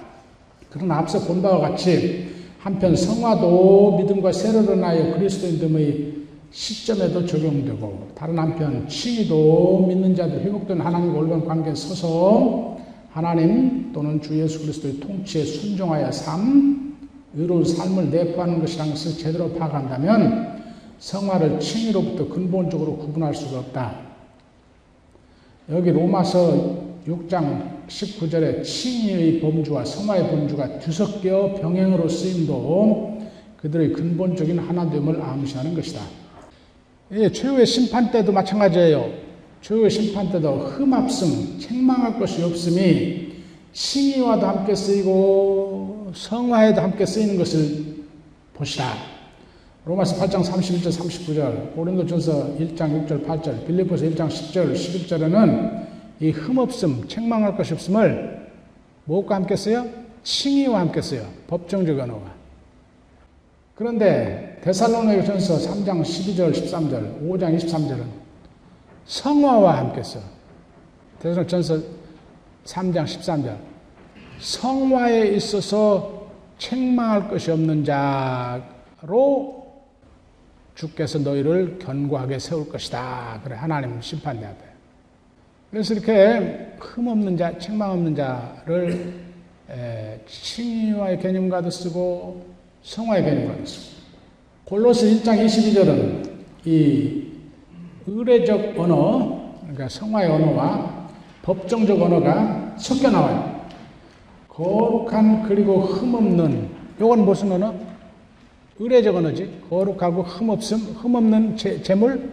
[0.70, 6.09] 그러나 앞서 본 바와 같이 한편 성화도 믿음과 새로 인하여 그리스도인들의
[6.52, 12.78] 시점에도 적용되고 다른 한편 칭의도 믿는 자들 회복된 하나님과 올바른 관계에 서서
[13.12, 16.98] 하나님 또는 주 예수 그리스도의 통치에 순종하여 삶,
[17.36, 20.60] 의로운 삶을 내포하는 것이라는 것을 제대로 파악한다면
[21.00, 23.96] 성화를 칭의로부터 근본적으로 구분할 수가 없다.
[25.70, 33.20] 여기 로마서 6장 19절에 칭의의 범주와 성화의 범주가 뒤섞여 병행으로 쓰임도
[33.58, 36.19] 그들의 근본적인 하나됨을 암시하는 것이다.
[37.12, 39.12] 예, 최후의 심판 때도 마찬가지예요.
[39.62, 43.34] 최후의 심판 때도 흠합성, 책망할 것이 없음이
[43.74, 48.06] 칭의와도 함께 쓰이고 성화에도 함께 쓰이는 것을
[48.54, 48.94] 보시라.
[49.86, 55.88] 로마서 8장 31절 39절, 고린도전서 1장 6절 8절, 빌립보서 1장 10절 11절에는
[56.20, 58.50] 이 흠없음, 책망할 것이 없음을
[59.06, 59.88] 무엇과 함께 써요?
[60.22, 61.26] 칭의와 함께 써요.
[61.48, 62.39] 법정적 언어가.
[63.80, 68.04] 그런데 데살로니가 전서 3장 12절 13절, 5장 23절은
[69.06, 70.20] 성화와 함께 써.
[71.20, 71.76] 데살로니가전서
[72.66, 73.56] 3장 13절.
[74.40, 79.66] 성화에 있어서 책망할 것이 없는 자로
[80.76, 83.40] 주께서 너희를 견고하게 세울 것이다.
[83.46, 84.66] 그래 하나님 심판대 앞에.
[85.72, 89.14] 그래서 이렇게 흠 없는 자, 책망 없는 자를
[90.28, 92.49] 칭의와의 개념과도 쓰고
[92.84, 94.00] 성화의 개념과도 쓰고
[94.66, 96.30] 골로스 1장 22절은
[96.66, 97.24] 이
[98.08, 101.10] 의례적 언어, 그러니까 성화의 언어와
[101.42, 103.66] 법정적 언어가 섞여 나와요.
[104.48, 107.74] 거룩한 그리고 흠없는 이건 무슨 언어?
[108.78, 109.62] 의례적 언어지.
[109.70, 112.30] 거룩하고 흠없음, 흠없는 재, 재물,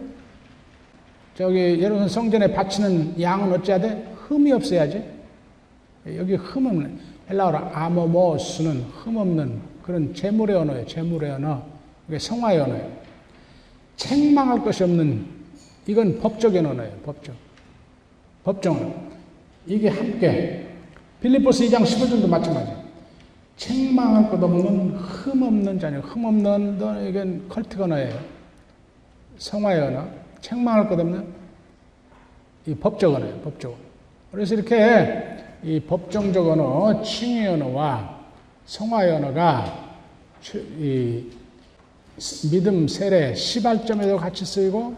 [1.35, 4.13] 저기 들어 성전에 바치는 양은 어찌해야 돼?
[4.27, 5.03] 흠이 없어야지.
[6.15, 10.85] 여기 흠없는 헬라어로 아모모스는 흠없는 그런 재물의 언어예요.
[10.85, 11.63] 재물의 언어.
[12.09, 12.91] 이게 성화의 언어예요.
[13.95, 15.25] 책망할 것이 없는
[15.87, 16.91] 이건 법적인 언어예요.
[17.05, 17.33] 법적.
[18.43, 19.09] 법정.
[19.65, 20.67] 이게 함께
[21.21, 22.83] 빌립보스 2장 15절도 마찬가지예요.
[23.55, 28.19] 책망할 것 없는 흠 없는 자녀, 흠 없는 이건 컬트 언어예요.
[29.37, 30.05] 성화의 언어.
[30.41, 31.25] 책망할 것 없는
[32.65, 33.73] 이 법적 언어예요, 법적.
[34.33, 38.16] 그래서 이렇게 이 법정적 언어, 칭의 언어와
[40.77, 41.23] 이
[42.51, 44.93] 믿음 세례 시발점에도 같이 쓰이고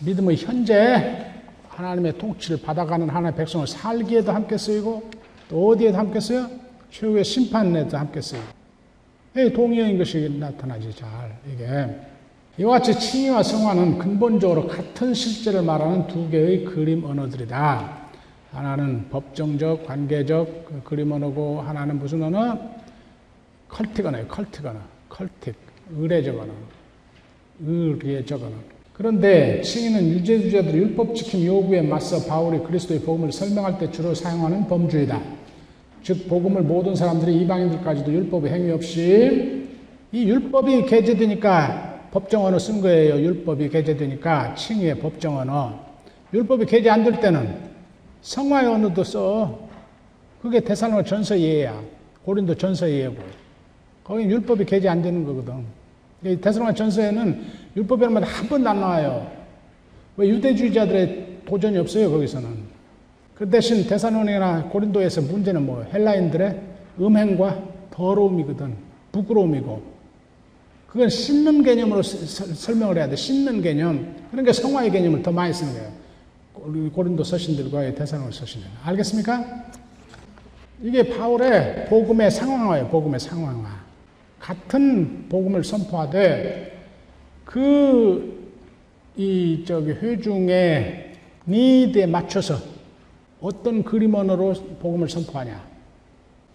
[0.00, 1.32] 믿음의 현재
[1.70, 5.10] 하나님의 통치를 받아가는 하나님의 백성을 살기에도 함께 쓰이고
[5.48, 6.50] 또 어디에도 함께 쓰여?
[6.90, 8.44] 최후의 심판에도 함께 쓰이고
[9.54, 11.88] 동의어인 것이 나타나지 잘 이게
[12.58, 18.03] 이와 같이 칭의와 성화는 근본적으로 같은 실제를 말하는 두 개의 그림 언어들이다.
[18.54, 22.56] 하나는 법정적, 관계적 그 그림 언어고 하나는 무슨 언어?
[23.68, 24.28] cultic 언어예요.
[24.28, 24.78] cultic 언어.
[25.08, 25.54] cultic.
[25.96, 26.52] 의례적 언어.
[27.66, 28.52] 의례적 언어.
[28.92, 35.20] 그런데 칭의는 유대주의자들의 율법 지킴 요구에 맞서 바울이 그리스도의 복음을 설명할 때 주로 사용하는 범주이다.
[36.04, 39.68] 즉 복음을 모든 사람들이 이방인들까지도 율법의 행위 없이
[40.12, 43.16] 이 율법이 개재되니까 법정 언어 쓴 거예요.
[43.16, 45.84] 율법이 개재되니까 칭의의 법정 언어.
[46.32, 47.73] 율법이 개재 안 될 때는
[48.24, 49.58] 성화의 언어도 써.
[50.40, 51.78] 그게 대산로 전서 예야.
[52.24, 53.16] 고린도 전서 예고.
[54.02, 55.64] 거기 율법이 개제 안 되는 거거든.
[56.40, 57.44] 대산로 전서에는
[57.76, 59.30] 율법이라는 말 한 번도 안 나와요.
[60.16, 62.48] 왜 유대주의자들의 도전이 없어요, 거기서는.
[63.34, 66.60] 그 대신 대사로니나 고린도에서 문제는 뭐 헬라인들의
[67.00, 68.74] 음행과 더러움이거든.
[69.12, 69.82] 부끄러움이고.
[70.86, 73.16] 그건 씻는 개념으로 설명을 해야 돼.
[73.16, 74.14] 씻는 개념.
[74.30, 76.03] 그러니까 성화의 개념을 더 많이 쓰는 거예요.
[76.54, 78.68] 고린도 서신들과의 대상을 서신들.
[78.84, 79.64] 알겠습니까?
[80.82, 82.88] 이게 바울의 복음의 상황화예요.
[82.88, 83.84] 복음의 상황화.
[84.38, 86.78] 같은 복음을 선포하되
[87.44, 88.44] 그
[89.16, 91.12] 이 저기 회중의
[91.46, 92.56] 니드에 맞춰서
[93.40, 95.62] 어떤 그림 언어로 복음을 선포하냐.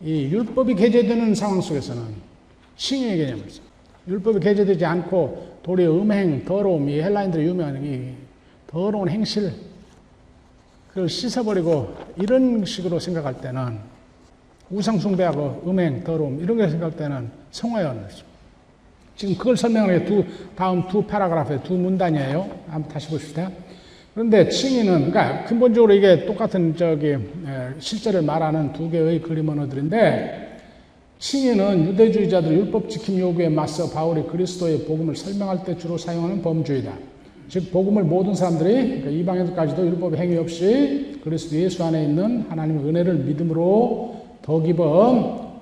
[0.01, 2.03] 이 율법이 개제되는 상황 속에서는
[2.75, 3.61] 칭의 개념을 써.
[4.07, 8.13] 율법이 개제되지 않고 도리어 음행, 더러움, 이 헬라인들의 유명한 이
[8.67, 9.51] 더러운 행실,
[10.89, 13.77] 그걸 씻어버리고 이런 식으로 생각할 때는
[14.69, 18.07] 우상숭배하고 음행, 더러움 이런 걸 생각할 때는 성화연
[19.15, 20.23] 지금 그걸 설명하는 게 두,
[20.55, 22.49] 다음 두 파라그라프의 두 문단이에요.
[22.69, 23.51] 한번 다시 보십시다.
[24.13, 27.17] 그런데 칭의는, 그러니까 근본적으로 이게 똑같은 저기,
[27.79, 30.59] 실제를 말하는 두 개의 그림 언어들인데,
[31.19, 36.93] 칭의는 유대주의자들 율법 지킴 요구에 맞서 바울이 그리스도의 복음을 설명할 때 주로 사용하는 범주이다.
[37.49, 43.15] 즉, 복음을 모든 사람들이, 그러니까 이방인들까지도 율법 행위 없이 그리스도 예수 안에 있는 하나님의 은혜를
[43.25, 44.85] 믿음으로 더 깊은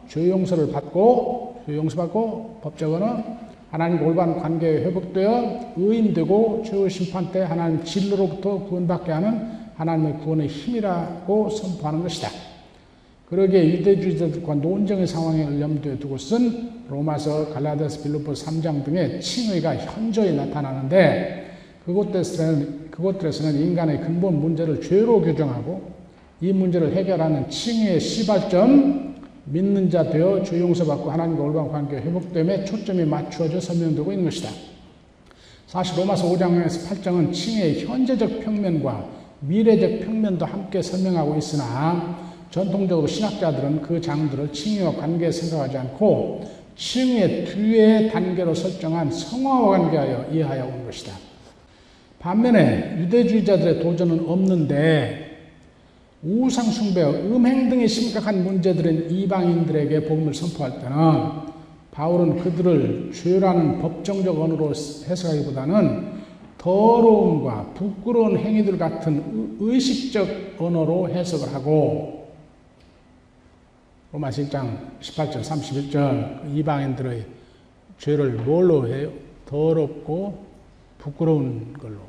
[0.10, 3.24] 죄 용서를 받고, 죄 용서받고, 법적 언어,
[3.72, 11.50] 하나님 올바른 관계에 회복되어 의인되고 최후 심판 때 하나님 진로로부터 구원받게 하는 하나님의 구원의 힘이라고
[11.50, 12.30] 선포하는 것이다.
[13.30, 21.47] 그러기에 유대주의자들과 논쟁의 상황을 염두에 두고 쓴 로마서, 갈라디아서, 빌립보 3장 등의 칭의가 현저히 나타나는데
[21.88, 25.90] 그곳에서는, 그곳들에서는 인간의 근본 문제를 죄로 규정하고
[26.42, 33.06] 이 문제를 해결하는 칭의의 시발점, 믿는 자 되어 주 용서받고 하나님과 올바른 관계 회복됨에 초점이
[33.06, 34.50] 맞추어져 설명되고 있는 것이다.
[35.68, 39.08] 사실 로마서 5장에서 8장은 칭의 현재적 평면과
[39.40, 42.18] 미래적 평면도 함께 설명하고 있으나
[42.52, 46.44] 전통적으로 신학자들은 그 장들을 칭의와 관계에 생각하지 않고
[46.76, 51.27] 칭의 뒤에 단계로 설정한 성화와 관계하여 이해하여 온 것이다.
[52.20, 55.28] 반면에 유대주의자들의 도전은 없는데
[56.24, 60.98] 우상 숭배, 음행 등의 심각한 문제들은 이방인들에게 복음을 선포할 때는
[61.92, 66.18] 바울은 그들을 죄라는 법정적 언어로 해석하기보다는
[66.58, 72.34] 더러움과 부끄러운 행위들 같은 의식적 언어로 해석을 하고
[74.12, 77.26] 로마서 1장 18절 31절 이방인들의
[78.00, 79.12] 죄를 뭘로 해요?
[79.46, 80.46] 더럽고
[80.98, 82.07] 부끄러운 걸로.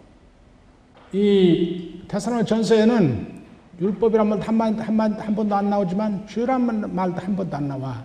[1.13, 3.39] 이 테살로니 전서에는
[3.81, 8.05] 율법이란 말 한, 한, 한, 한 번도 안 나오지만 죄란 말도 한 번도 안 나와.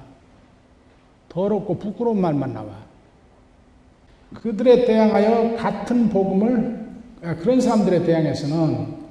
[1.29, 2.69] 더럽고 부끄러운 말만 나와.
[4.35, 6.83] 그들에 대항하여 같은 복음을
[7.23, 9.03] 아, 그런 사람들에 대항해서는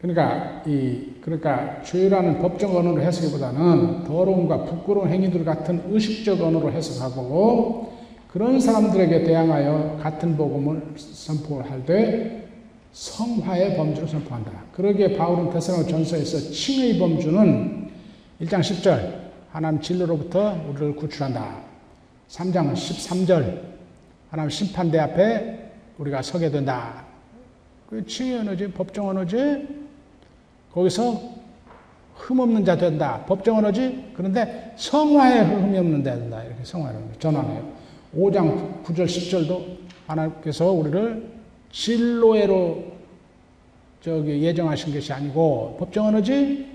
[0.00, 7.99] 그러니까 이 그러니까 죄라는 법적 언어로 해석보다는 더러움과 부끄러운 행위들 같은 의식적 언어로 해석하고
[8.32, 12.44] 그런 사람들에게 대항하여 같은 복음을 선포할 때
[12.92, 14.52] 성화의 범주를 선포한다.
[14.72, 17.90] 그러기에 바울은 테살로 전서에서 칭의 범주는
[18.42, 21.56] 1장 10절 하나님 진로로부터 우리를 구출한다.
[22.28, 23.62] 3장 13절
[24.30, 27.04] 하나님 심판대 앞에 우리가 서게 된다.
[27.88, 29.66] 그 칭의 언어지 법정 언어지
[30.72, 31.20] 거기서
[32.14, 33.24] 흠없는 자 된다.
[33.26, 36.44] 법정 언어지 그런데 성화에 흠이 없는 자 된다.
[36.44, 37.79] 이렇게 성화를 전환해요.
[38.16, 41.30] 5장 9절 10절도 하나님께서 우리를
[41.70, 42.84] 진로회로
[44.00, 46.66] 저기 예정하신 것이 아니고 법정 언어지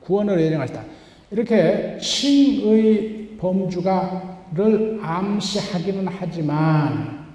[0.00, 0.84] 구원을 예정하셨다.
[1.30, 7.26] 이렇게 칭의 범주가를 암시하기는 하지만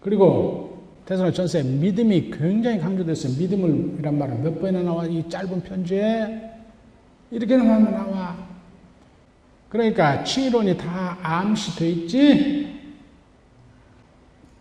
[0.00, 3.38] 그리고 대선의 전세 믿음이 굉장히 강조됐어요.
[3.38, 6.52] 믿음을 이란 말은 몇 번이나 나와 이 짧은 편지에
[7.30, 8.36] 이렇게는 나와.
[9.68, 12.77] 그러니까 칭의론이 다 암시돼 있지.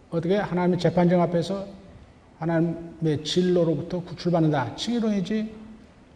[0.10, 1.66] 어떻게 하나님의 재판정 앞에서
[2.40, 4.76] 하나님의 진로로부터 구출받는다.
[4.76, 5.54] 칭의론이지.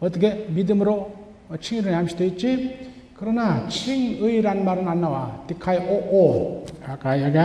[0.00, 1.14] 어떻게 믿음으로
[1.60, 2.90] 칭의론이 암시되어 있지.
[3.14, 5.44] 그러나 칭의란 말은 안 나와.
[5.46, 6.64] 디카이 오오.
[6.84, 7.38] 아까 여기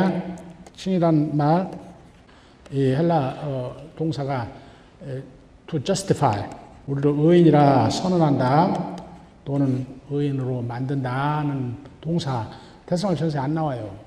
[0.75, 1.69] 칭이란 말,
[2.71, 4.47] 이 헬라 어, 동사가
[5.67, 6.49] to justify.
[6.87, 8.95] 우리를 의인이라 선언한다.
[9.43, 12.47] 또는 의인으로 만든다는 동사.
[12.85, 14.06] 대성을 전세 안 나와요.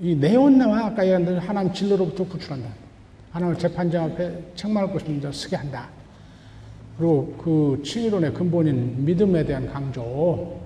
[0.00, 0.86] 이 내용 나와.
[0.86, 2.68] 아까 얘기한 하나님 진로로부터 구출한다.
[3.30, 5.88] 하나님 재판장 앞에 책망할 자 쓰게 한다.
[6.96, 10.60] 그리고 그 칭의론의 근본인 믿음에 대한 강조, 어,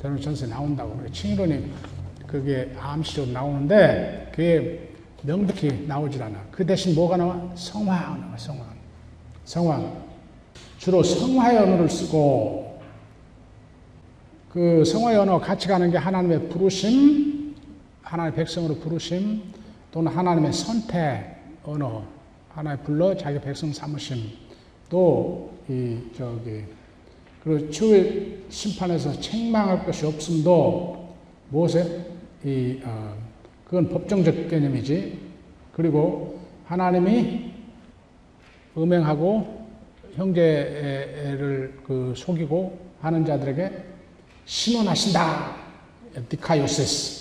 [0.00, 1.00] 대론 전서에 나온다고.
[1.12, 1.64] 칭의론이
[2.26, 4.88] 그게 암시적으로 나오는데, 그게
[5.22, 6.38] 명백히 나오질 않아.
[6.50, 7.40] 그 대신 뭐가 나와?
[7.56, 8.64] 성화 나와, 성화.
[9.44, 9.92] 성화.
[10.78, 12.80] 주로 성화의 언어를 쓰고,
[14.50, 17.37] 그 성화의 언어 같이 가는 게 하나님의 부르심,
[18.08, 19.42] 하나님의 백성으로 부르심,
[19.90, 22.04] 또는 하나님의 선택, 언어
[22.50, 24.16] 하나의 불러 자기 백성 삼으심.
[24.88, 26.64] 또 이 저기
[27.44, 31.14] 그리고 추후의 심판에서 책망할 것이 없음도
[31.50, 32.06] 무엇에?
[32.44, 33.14] 이 어,
[33.64, 35.18] 그건 법정적 개념이지.
[35.72, 37.52] 그리고 하나님이
[38.76, 39.66] 음행하고
[40.14, 43.84] 형제를 그 속이고 하는 자들에게
[44.46, 45.56] 신원하신다.
[46.28, 47.17] 디카요세스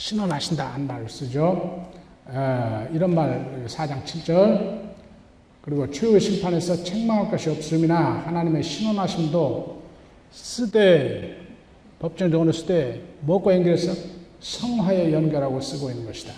[0.00, 1.86] 신원하신다 한 말을 쓰죠.
[2.24, 4.80] 어, 이런 말 4장 7절
[5.60, 9.82] 그리고 최후의 심판에서 책망할 것이 없음이나 하나님의 신원하심도
[10.30, 11.36] 쓰되
[11.98, 13.92] 법정적으로 쓰되 뭐과 연결해서
[14.40, 16.32] 성화에 연결하고 쓰고 있는 것이다.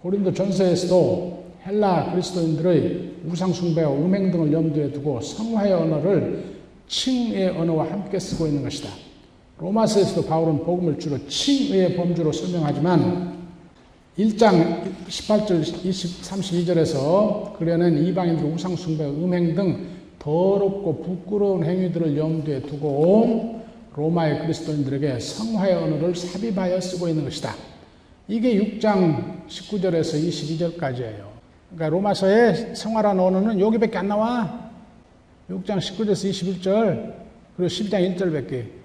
[0.00, 6.54] 고린도 전서에서도 헬라 그리스도인들의 우상숭배와 음행 등을 염두에 두고 성화의 언어를
[6.86, 9.07] 칭의 언어와 함께 쓰고 있는 것이다.
[9.58, 13.36] 로마서에서도 바울은 복음을 주로 칭의 범주로 설명하지만
[14.16, 19.86] 1장 18절 20, 32절에서 그려낸 이방인들 우상숭배, 음행 등
[20.18, 23.62] 더럽고 부끄러운 행위들을 염두에 두고
[23.94, 27.54] 로마의 그리스도인들에게 성화의 언어를 삽입하여 쓰고 있는 것이다.
[28.28, 31.26] 이게 6장 19절에서 22절까지예요.
[31.70, 34.70] 그러니까 로마서의 성화라는 언어는 여기밖에 안 나와.
[35.50, 37.14] 6장 19절에서 21절
[37.56, 38.77] 그리고 12장 1절밖에.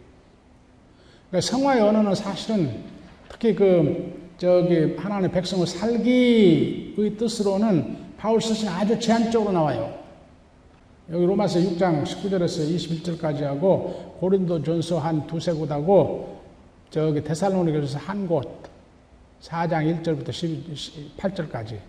[1.34, 2.84] 그러니까 성화의 언어는 사실은
[3.27, 9.97] 특히 그 저기 하나님의 백성을 살기의 뜻으로는 바울 스승이 아주 제한적으로 나와요.
[11.11, 16.39] 여기 로마서 6장 19절에서 21절까지 하고 고린도 전서 한 두세 곳하고
[16.91, 18.47] 저기 데살로니가서 한 곳,
[19.41, 20.29] 4장 1절부터
[21.17, 21.79] 18절까지.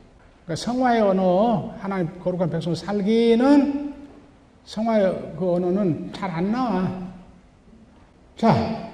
[0.46, 3.94] 그러니까 성화의 언어, 하나님 거룩한 백성을 살기는
[4.64, 7.12] 성화의 그 언어는 잘 안 나와.
[8.38, 8.93] 자,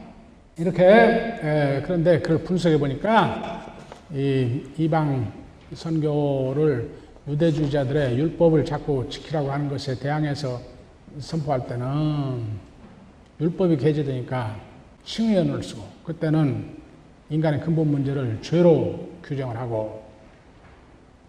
[0.61, 3.75] 이렇게 에, 그런데 그걸 분석해 보니까
[4.13, 5.33] 이 이방
[5.73, 6.91] 선교를
[7.27, 10.61] 유대주의자들의 율법을 자꾸 지키라고 하는 것에 대항해서
[11.19, 12.45] 선포할 때는
[13.41, 14.61] 율법이 개재되니까
[15.03, 15.83] 칭의언을 쓰고.
[16.05, 16.77] 그때는
[17.31, 20.05] 인간의 근본 문제를 죄로 규정을 하고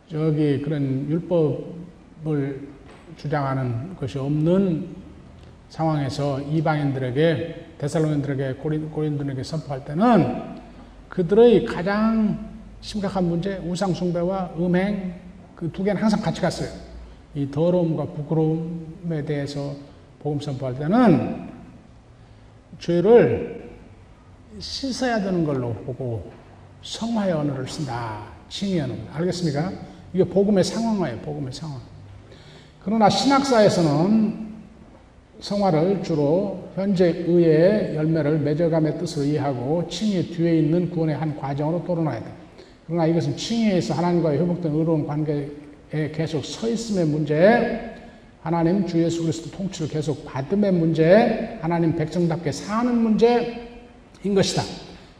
[0.10, 2.68] 저기 그런 율법을
[3.16, 4.90] 주장하는 것이 없는
[5.70, 10.60] 상황에서 이방인들에게 데살로니들에게 고린, 고린들에게 선포할 때는
[11.10, 15.20] 그들의 가장 심각한 문제 우상 숭배와 음행
[15.56, 16.70] 그 두 개는 항상 같이 갔어요.
[17.34, 19.76] 이 더러움과 부끄러움에 대해서
[20.20, 21.50] 복음 선포할 때는
[22.80, 23.70] 죄를
[24.60, 26.32] 씻어야 되는 걸로 보고
[26.84, 28.24] 성화의 언어를 쓴다.
[28.50, 28.94] 칭의 언어.
[29.14, 29.72] 알겠습니까?
[30.14, 31.20] 이게 복음의 상황이에요.
[31.22, 31.80] 복음의 상황.
[32.84, 34.51] 그러나 신학사에서는
[35.42, 42.20] 성화를 주로 현재 의의 열매를 맺어감의 뜻으로 이해하고 칭의 뒤에 있는 구원의 한 과정으로 토론해야
[42.20, 42.26] 돼.
[42.86, 47.96] 그러나 이것은 칭의에서 하나님과의 회복된 의로운 관계에 계속 서 있음의 문제,
[48.42, 54.62] 하나님 주 예수 그리스도 통치를 계속 받음의 문제, 하나님 백성답게 사는 문제인 것이다.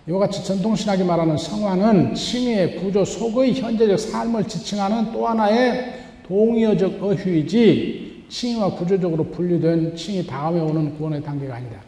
[0.08, 5.94] 이와 같이 전통신학이 말하는 성화는 칭의의 구조 속의 현재적 삶을 지칭하는 또 하나의
[6.28, 11.82] 동의어적 어휘이지 칭의와 구조적으로 분류된 칭의 다음에 오는 구원의 단계가 아니다.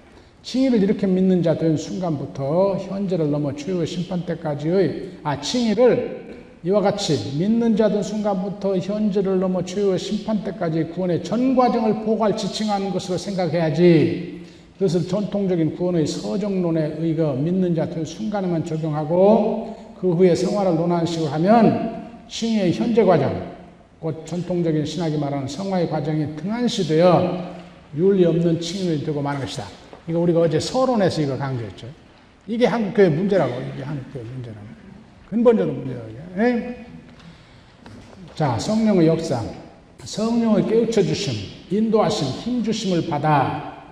[0.43, 6.33] 칭의를 이렇게 믿는 자된 순간부터 현재를 넘어 최후의 심판 때까지의 아 칭의를
[6.65, 12.91] 이와 같이 믿는 자된 순간부터 현재를 넘어 최후의 심판 때까지 구원의 전 과정을 포괄 지칭하는
[12.91, 14.43] 것으로 생각해야지.
[14.73, 22.03] 그것을 전통적인 구원의 서정론에 의거 믿는 자된 순간에만 적용하고 그 후에 생활을 논하는 식으로 하면
[22.27, 23.52] 칭의의 현재 과정,
[24.03, 27.55] 곧 전통적인 신학이 말하는 성화의 과정이 등한시되어
[27.95, 29.63] 윤리 없는 칭의를 되고 마는 것이다.
[30.09, 31.87] 이거 우리가 어제 서론에서 이거 강조했죠.
[32.45, 34.67] 이게 한국교회 문제라고, 이게 한국교회 문제라고.
[35.29, 36.09] 근본적인 문제라고.
[36.37, 36.85] 에?
[38.35, 39.41] 자, 성령의 역사.
[40.03, 41.33] 성령의 깨우쳐 주심,
[41.71, 43.85] 인도하심, 힘 주심을 받아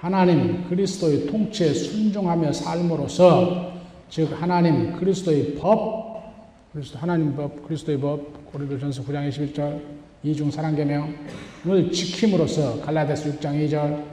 [0.00, 3.72] 하나님 그리스도의 통치에 순종하며 삶으로써
[4.10, 6.24] 즉 하나님 그리스도의 법,
[6.72, 9.82] 그리스도 하나님 법, 그리스도의 법, 고린도 전서 9장 21절
[10.22, 14.04] 이중 사랑계명을 지킴으로써 갈라디아서 6장 2절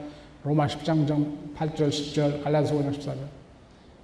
[0.42, 1.06] 로마 10장
[1.54, 3.14] 8절 10절 갈라디아서 5장 14절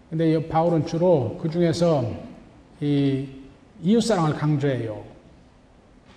[0.09, 2.09] 근데 바울은 주로 그 중에서
[2.81, 3.27] 이
[3.83, 5.05] 이웃사랑을 강조해요.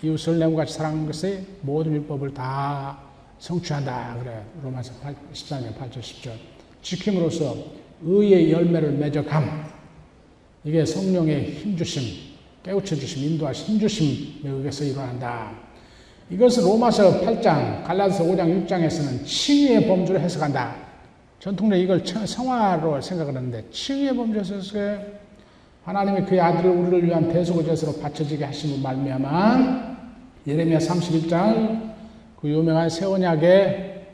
[0.04, 3.00] 이웃을 내음같이 사랑하는 것에 모든 율법을 다
[3.40, 4.18] 성취한다.
[4.20, 4.44] 그래.
[4.64, 4.94] 로마서
[5.34, 6.32] 14장 8절 10절.
[6.84, 7.58] 지킴으로써
[8.04, 9.66] 의의 열매를 맺어감.
[10.64, 12.31] 이게 성령의 힘주심,
[12.64, 15.52] 깨우쳐 주심, 인도하심, 힘주심에 의해서 일어난다.
[16.30, 20.76] 이것을 로마서 8장, 갈라디아서 5장, 6장에서는 칭의의 범주로 해석한다.
[21.40, 24.78] 전통적으로 이걸 성화로 생각을 하는데 칭의의 범주에서
[25.84, 29.98] 하나님이 그의 아들을 우리를 위한 대속의 제사로 바쳐지게 하심을 말미암아
[30.46, 31.94] 예레미야 31장
[32.40, 34.06] 그 유명한 새 언약의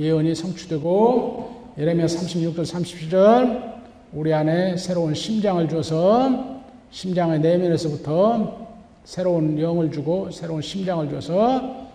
[0.00, 3.72] 예언이 성취되고 예레미야 36절 30절
[4.12, 6.61] 우리 안에 새로운 심장을 줘서
[6.92, 8.68] 심장의 내면에서부터
[9.04, 11.88] 새로운 영을 주고 새로운 심장을 줘서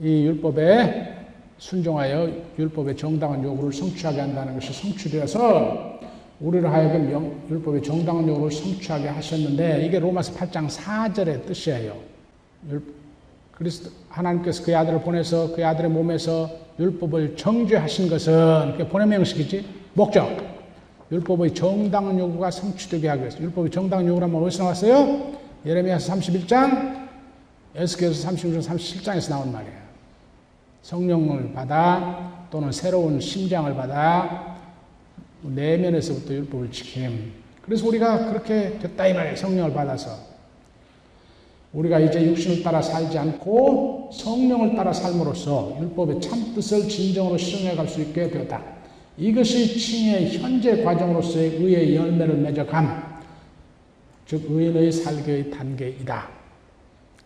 [0.00, 1.12] 이 율법에
[1.58, 6.00] 순종하여 율법의 정당한 요구를 성취하게 한다는 것이 성취되어서
[6.40, 11.96] 우리를 하여금 영, 율법의 정당력으로 성취하게 하셨는데 이게 로마서 8장 4절의 뜻이에요.
[12.70, 12.82] 율,
[13.52, 20.53] 그리스도 하나님께서 그의 아들을 보내서 그의 아들의 몸에서 율법을 정죄하신 것은 그게 본의 명식이지 목적.
[21.12, 25.32] 율법의 정당 요구가 성취되게 하기 위해서 율법의 정당 요구라면 어디서 나왔어요?
[25.66, 27.08] 예레미야서 31장,
[27.74, 29.84] 에스겔서 36장, 37장에서 나온 말이에요.
[30.82, 34.56] 성령을 받아 또는 새로운 심장을 받아
[35.42, 37.32] 내면에서부터 율법을 지킴.
[37.62, 39.36] 그래서 우리가 그렇게 됐다 이 말이에요.
[39.36, 40.34] 성령을 받아서.
[41.72, 47.88] 우리가 이제 육신을 따라 살지 않고 성령을 따라 삶으로써 율법의 참 뜻을 진정으로 실현해 갈
[47.88, 48.62] 수 있게 되었다.
[49.16, 53.20] 이것이 칭의 현재 과정으로서의 의의 열매를 맺어감,
[54.26, 56.28] 즉 의인의 살기의 단계이다.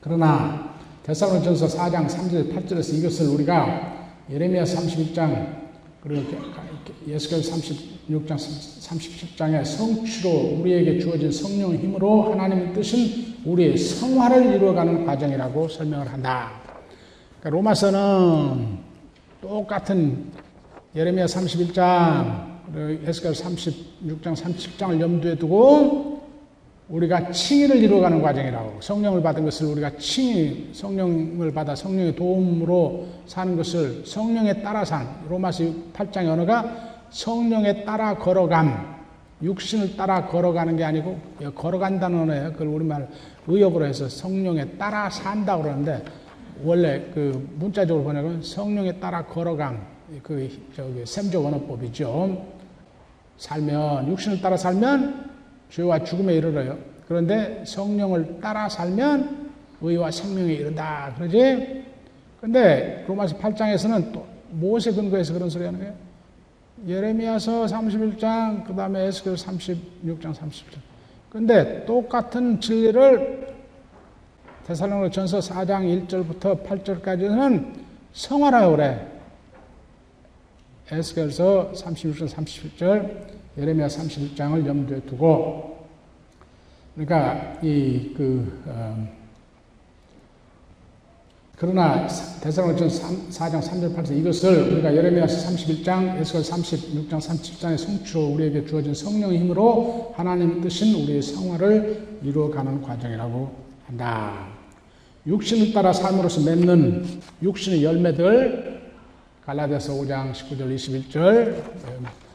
[0.01, 5.69] 그러나 대사로전서 4장 3절 8절에서 이것을 우리가 예레미야 31장
[6.03, 6.23] 그리고
[7.07, 16.13] 예수kel 36장 37장의 성취로 우리에게 주어진 성령의 힘으로 하나님의 뜻은 우리의 성화를 이루어가는 과정이라고 설명을
[16.13, 16.53] 한다.
[17.41, 18.79] 그러니까 로마서는
[19.41, 20.31] 똑같은
[20.99, 22.59] 예레미야 31장,
[23.07, 26.27] 에스겔 36장, 37장을 염두에 두고
[26.89, 28.81] 우리가 칭의를 이루어가는 과정이라고.
[28.81, 35.07] 성령을 받은 것을 우리가 칭의 성령을 받아 성령의 도움으로 사는 것을 성령에 따라 산.
[35.29, 38.99] 로마서 8장의 언어가 성령에 따라 걸어감
[39.41, 41.17] 육신을 따라 걸어가는 게 아니고
[41.55, 42.53] 걸어간다는 언어예요.
[42.55, 43.09] 그걸 우리말
[43.47, 46.03] 의역으로 해서 성령에 따라 산다 그러는데
[46.65, 52.47] 원래 그 문자적으로 번역은 성령에 따라 걸어감 그 저기 샘조 원어법이죠.
[53.37, 55.31] 살면 육신을 따라 살면
[55.71, 56.79] 죄와 죽음에 이르러요.
[57.07, 59.51] 그런데 성령을 따라 살면
[59.81, 61.13] 의와 생명에 이른다.
[61.17, 61.85] 그러지?
[62.41, 65.95] 근데 로마서 8장에서는 또 무엇에 근거해서 그런 소리 하는 거예요?
[66.87, 70.79] 예레미야서 31장, 그 다음에 에스겔 36장, 37장.
[71.31, 73.49] 근데 똑같은 진리를
[74.67, 77.75] 대살로니 전서 4장 1절부터 8절까지는
[78.13, 79.18] 성화라고 그래.
[80.91, 83.27] 에스겔서 36장, 37절,
[83.59, 85.87] 예레미야 31장을 염두에 두고,
[86.95, 89.19] 그러니까 이 그, 어,
[91.57, 92.07] 그러나
[92.41, 99.41] 대사로전 4장 3절 8절 이것을 우리가 예레미야서 31장, 에스겔 36장 37장의 성취로 우리에게 주어진 성령의
[99.41, 103.53] 힘으로 하나님 뜻인 우리의 성화를 이루어가는 과정이라고
[103.87, 104.49] 한다.
[105.27, 107.05] 육신을 따라 삶으로서 맺는
[107.43, 108.78] 육신의 열매들
[109.49, 111.55] 갈라디아서 5장 19절 21절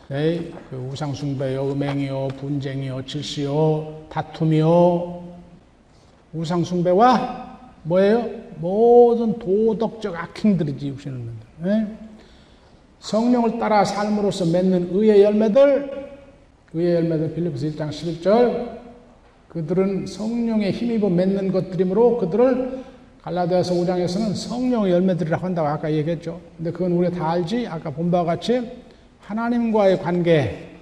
[0.09, 5.24] 네, 그 우상숭배요, 음행이요, 분쟁이요, 질시요, 다툼이요,
[6.34, 8.28] 우상숭배와 뭐예요?
[8.55, 11.34] 모든 도덕적 악행들이지 육신을 맺는.
[11.59, 11.97] 네?
[12.97, 16.09] 성령을 따라 삶으로서 맺는 의의 열매들,
[16.74, 18.80] 의의 열매들 빌립보서 1장 11절
[19.49, 22.93] 그들은 성령의 힘입어 맺는 것들이므로 그들을
[23.24, 26.41] 갈라디아서 5장에서는 성령의 열매들이라고 한다고 아까 얘기했죠.
[26.57, 27.65] 근데 그건 우리가 다 알지?
[27.67, 28.69] 아까 본 바와 같이
[29.21, 30.78] 하나님과의 관계,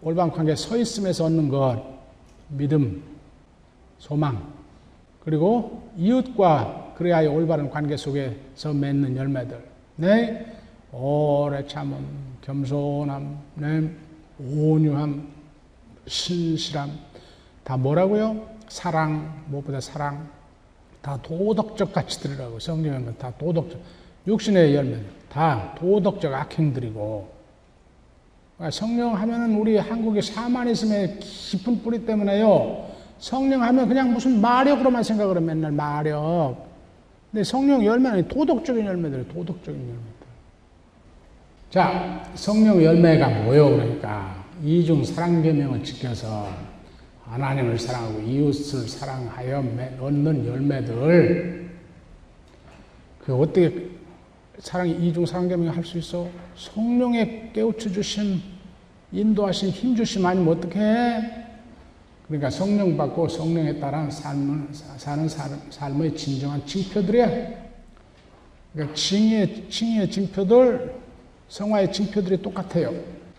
[0.00, 1.82] 올바른 관계에 서 있음에서 얻는 것,
[2.48, 3.02] 믿음,
[3.98, 4.42] 소망,
[5.22, 9.62] 그리고 이웃과 그래야 올바른 관계 속에서 맺는 열매들.
[9.96, 10.46] 네.
[10.92, 13.90] 오래 참음, 겸손함, 네.
[14.38, 15.28] 온유함,
[16.06, 16.90] 신실함.
[17.64, 18.40] 다 뭐라고요?
[18.68, 20.35] 사랑, 무엇보다 사랑.
[21.06, 23.80] 다 도덕적 가치들이라고 성경에 다 도덕적.
[24.26, 24.96] 육신의 열매
[25.30, 27.28] 다 도덕적 악행들이고.
[28.56, 32.88] 그러니까 성령 하면은 우리 한국의 샤머니즘의 깊은 뿌리 때문에요.
[33.20, 36.56] 성령 하면 그냥 무슨 마력으로만 생각을 해, 맨날 마력.
[37.30, 40.26] 근데 성령 열매는 도덕적인 열매들, 도덕적인 열매들.
[41.70, 43.70] 자, 성령 열매가 뭐요?
[43.76, 46.48] 그러니까 이중 사랑 계명을 지켜서
[47.28, 49.58] 하나님을 사랑하고 이웃을 사랑하여
[50.00, 51.70] 얻는 열매들.
[53.24, 53.90] 그 어떻게
[54.58, 56.28] 사랑 이중 사랑 계명 할수 있어?
[56.54, 58.40] 성령의 깨우쳐 주심,
[59.12, 61.46] 인도하신 힘 주심 아니면 어떻게 해?
[62.26, 67.26] 그러니까 성령 받고 성령에 따라 삶을, 사는 삶 의 진정한 징표들이야.
[68.72, 70.94] 그러니까 칭의, 칭의 징표들,
[71.48, 72.92] 성화의 징표들이 똑같아요.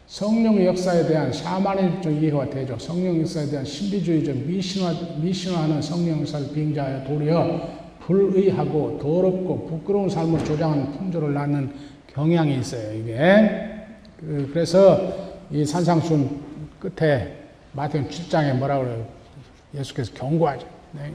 [0.08, 7.04] 성령 역사에 대한 샤마니적 이해와 대조, 성령 역사에 대한 신비주의적 미신화, 미신화하는 성령 역사를 빙자하여
[7.04, 11.74] 도리어 불의하고 더럽고 부끄러운 삶을 조장하는 풍조를 낳는
[12.14, 13.16] 경향이 있어요, 이게.
[14.18, 15.14] 그, 그래서
[15.52, 16.42] 이 산상순
[16.80, 17.36] 끝에
[17.74, 19.06] 마태복음 7장에 뭐라 그래요?
[19.76, 20.66] 예수께서 경고하죠.
[20.94, 21.12] 네.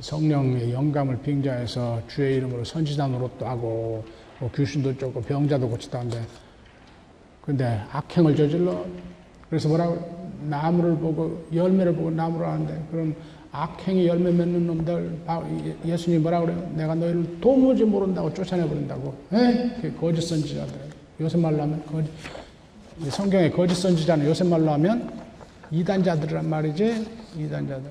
[0.00, 4.04] 성령의 영감을 빙자해서 주의 이름으로 선지자 노릇도 하고
[4.40, 6.20] 뭐 귀신도 쫓고 병자도 고치다 하는데
[7.50, 8.84] 근데 악행을 저질러
[9.48, 9.98] 그래서 뭐라고
[10.48, 13.12] 나무를 보고 열매를 보고 나무를 아는데 그런
[13.50, 16.70] 악행이 열매 맺는 놈들 바- 예- 예수님이 뭐라 그래요?
[16.76, 19.14] 내가 너희를 도무지 모른다고 쫓아내 버린다고.
[19.32, 19.70] 에?
[19.82, 20.72] 그 거짓 선지자들.
[21.20, 22.08] 요새 말로 하면 거짓
[23.00, 25.10] 이 성경에 거짓 선지자는 요새 말로 하면
[25.72, 27.04] 이단자들이란 말이지.
[27.36, 27.90] 이단자들.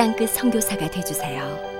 [0.00, 1.79] 땅끝 선교사가 되주세요.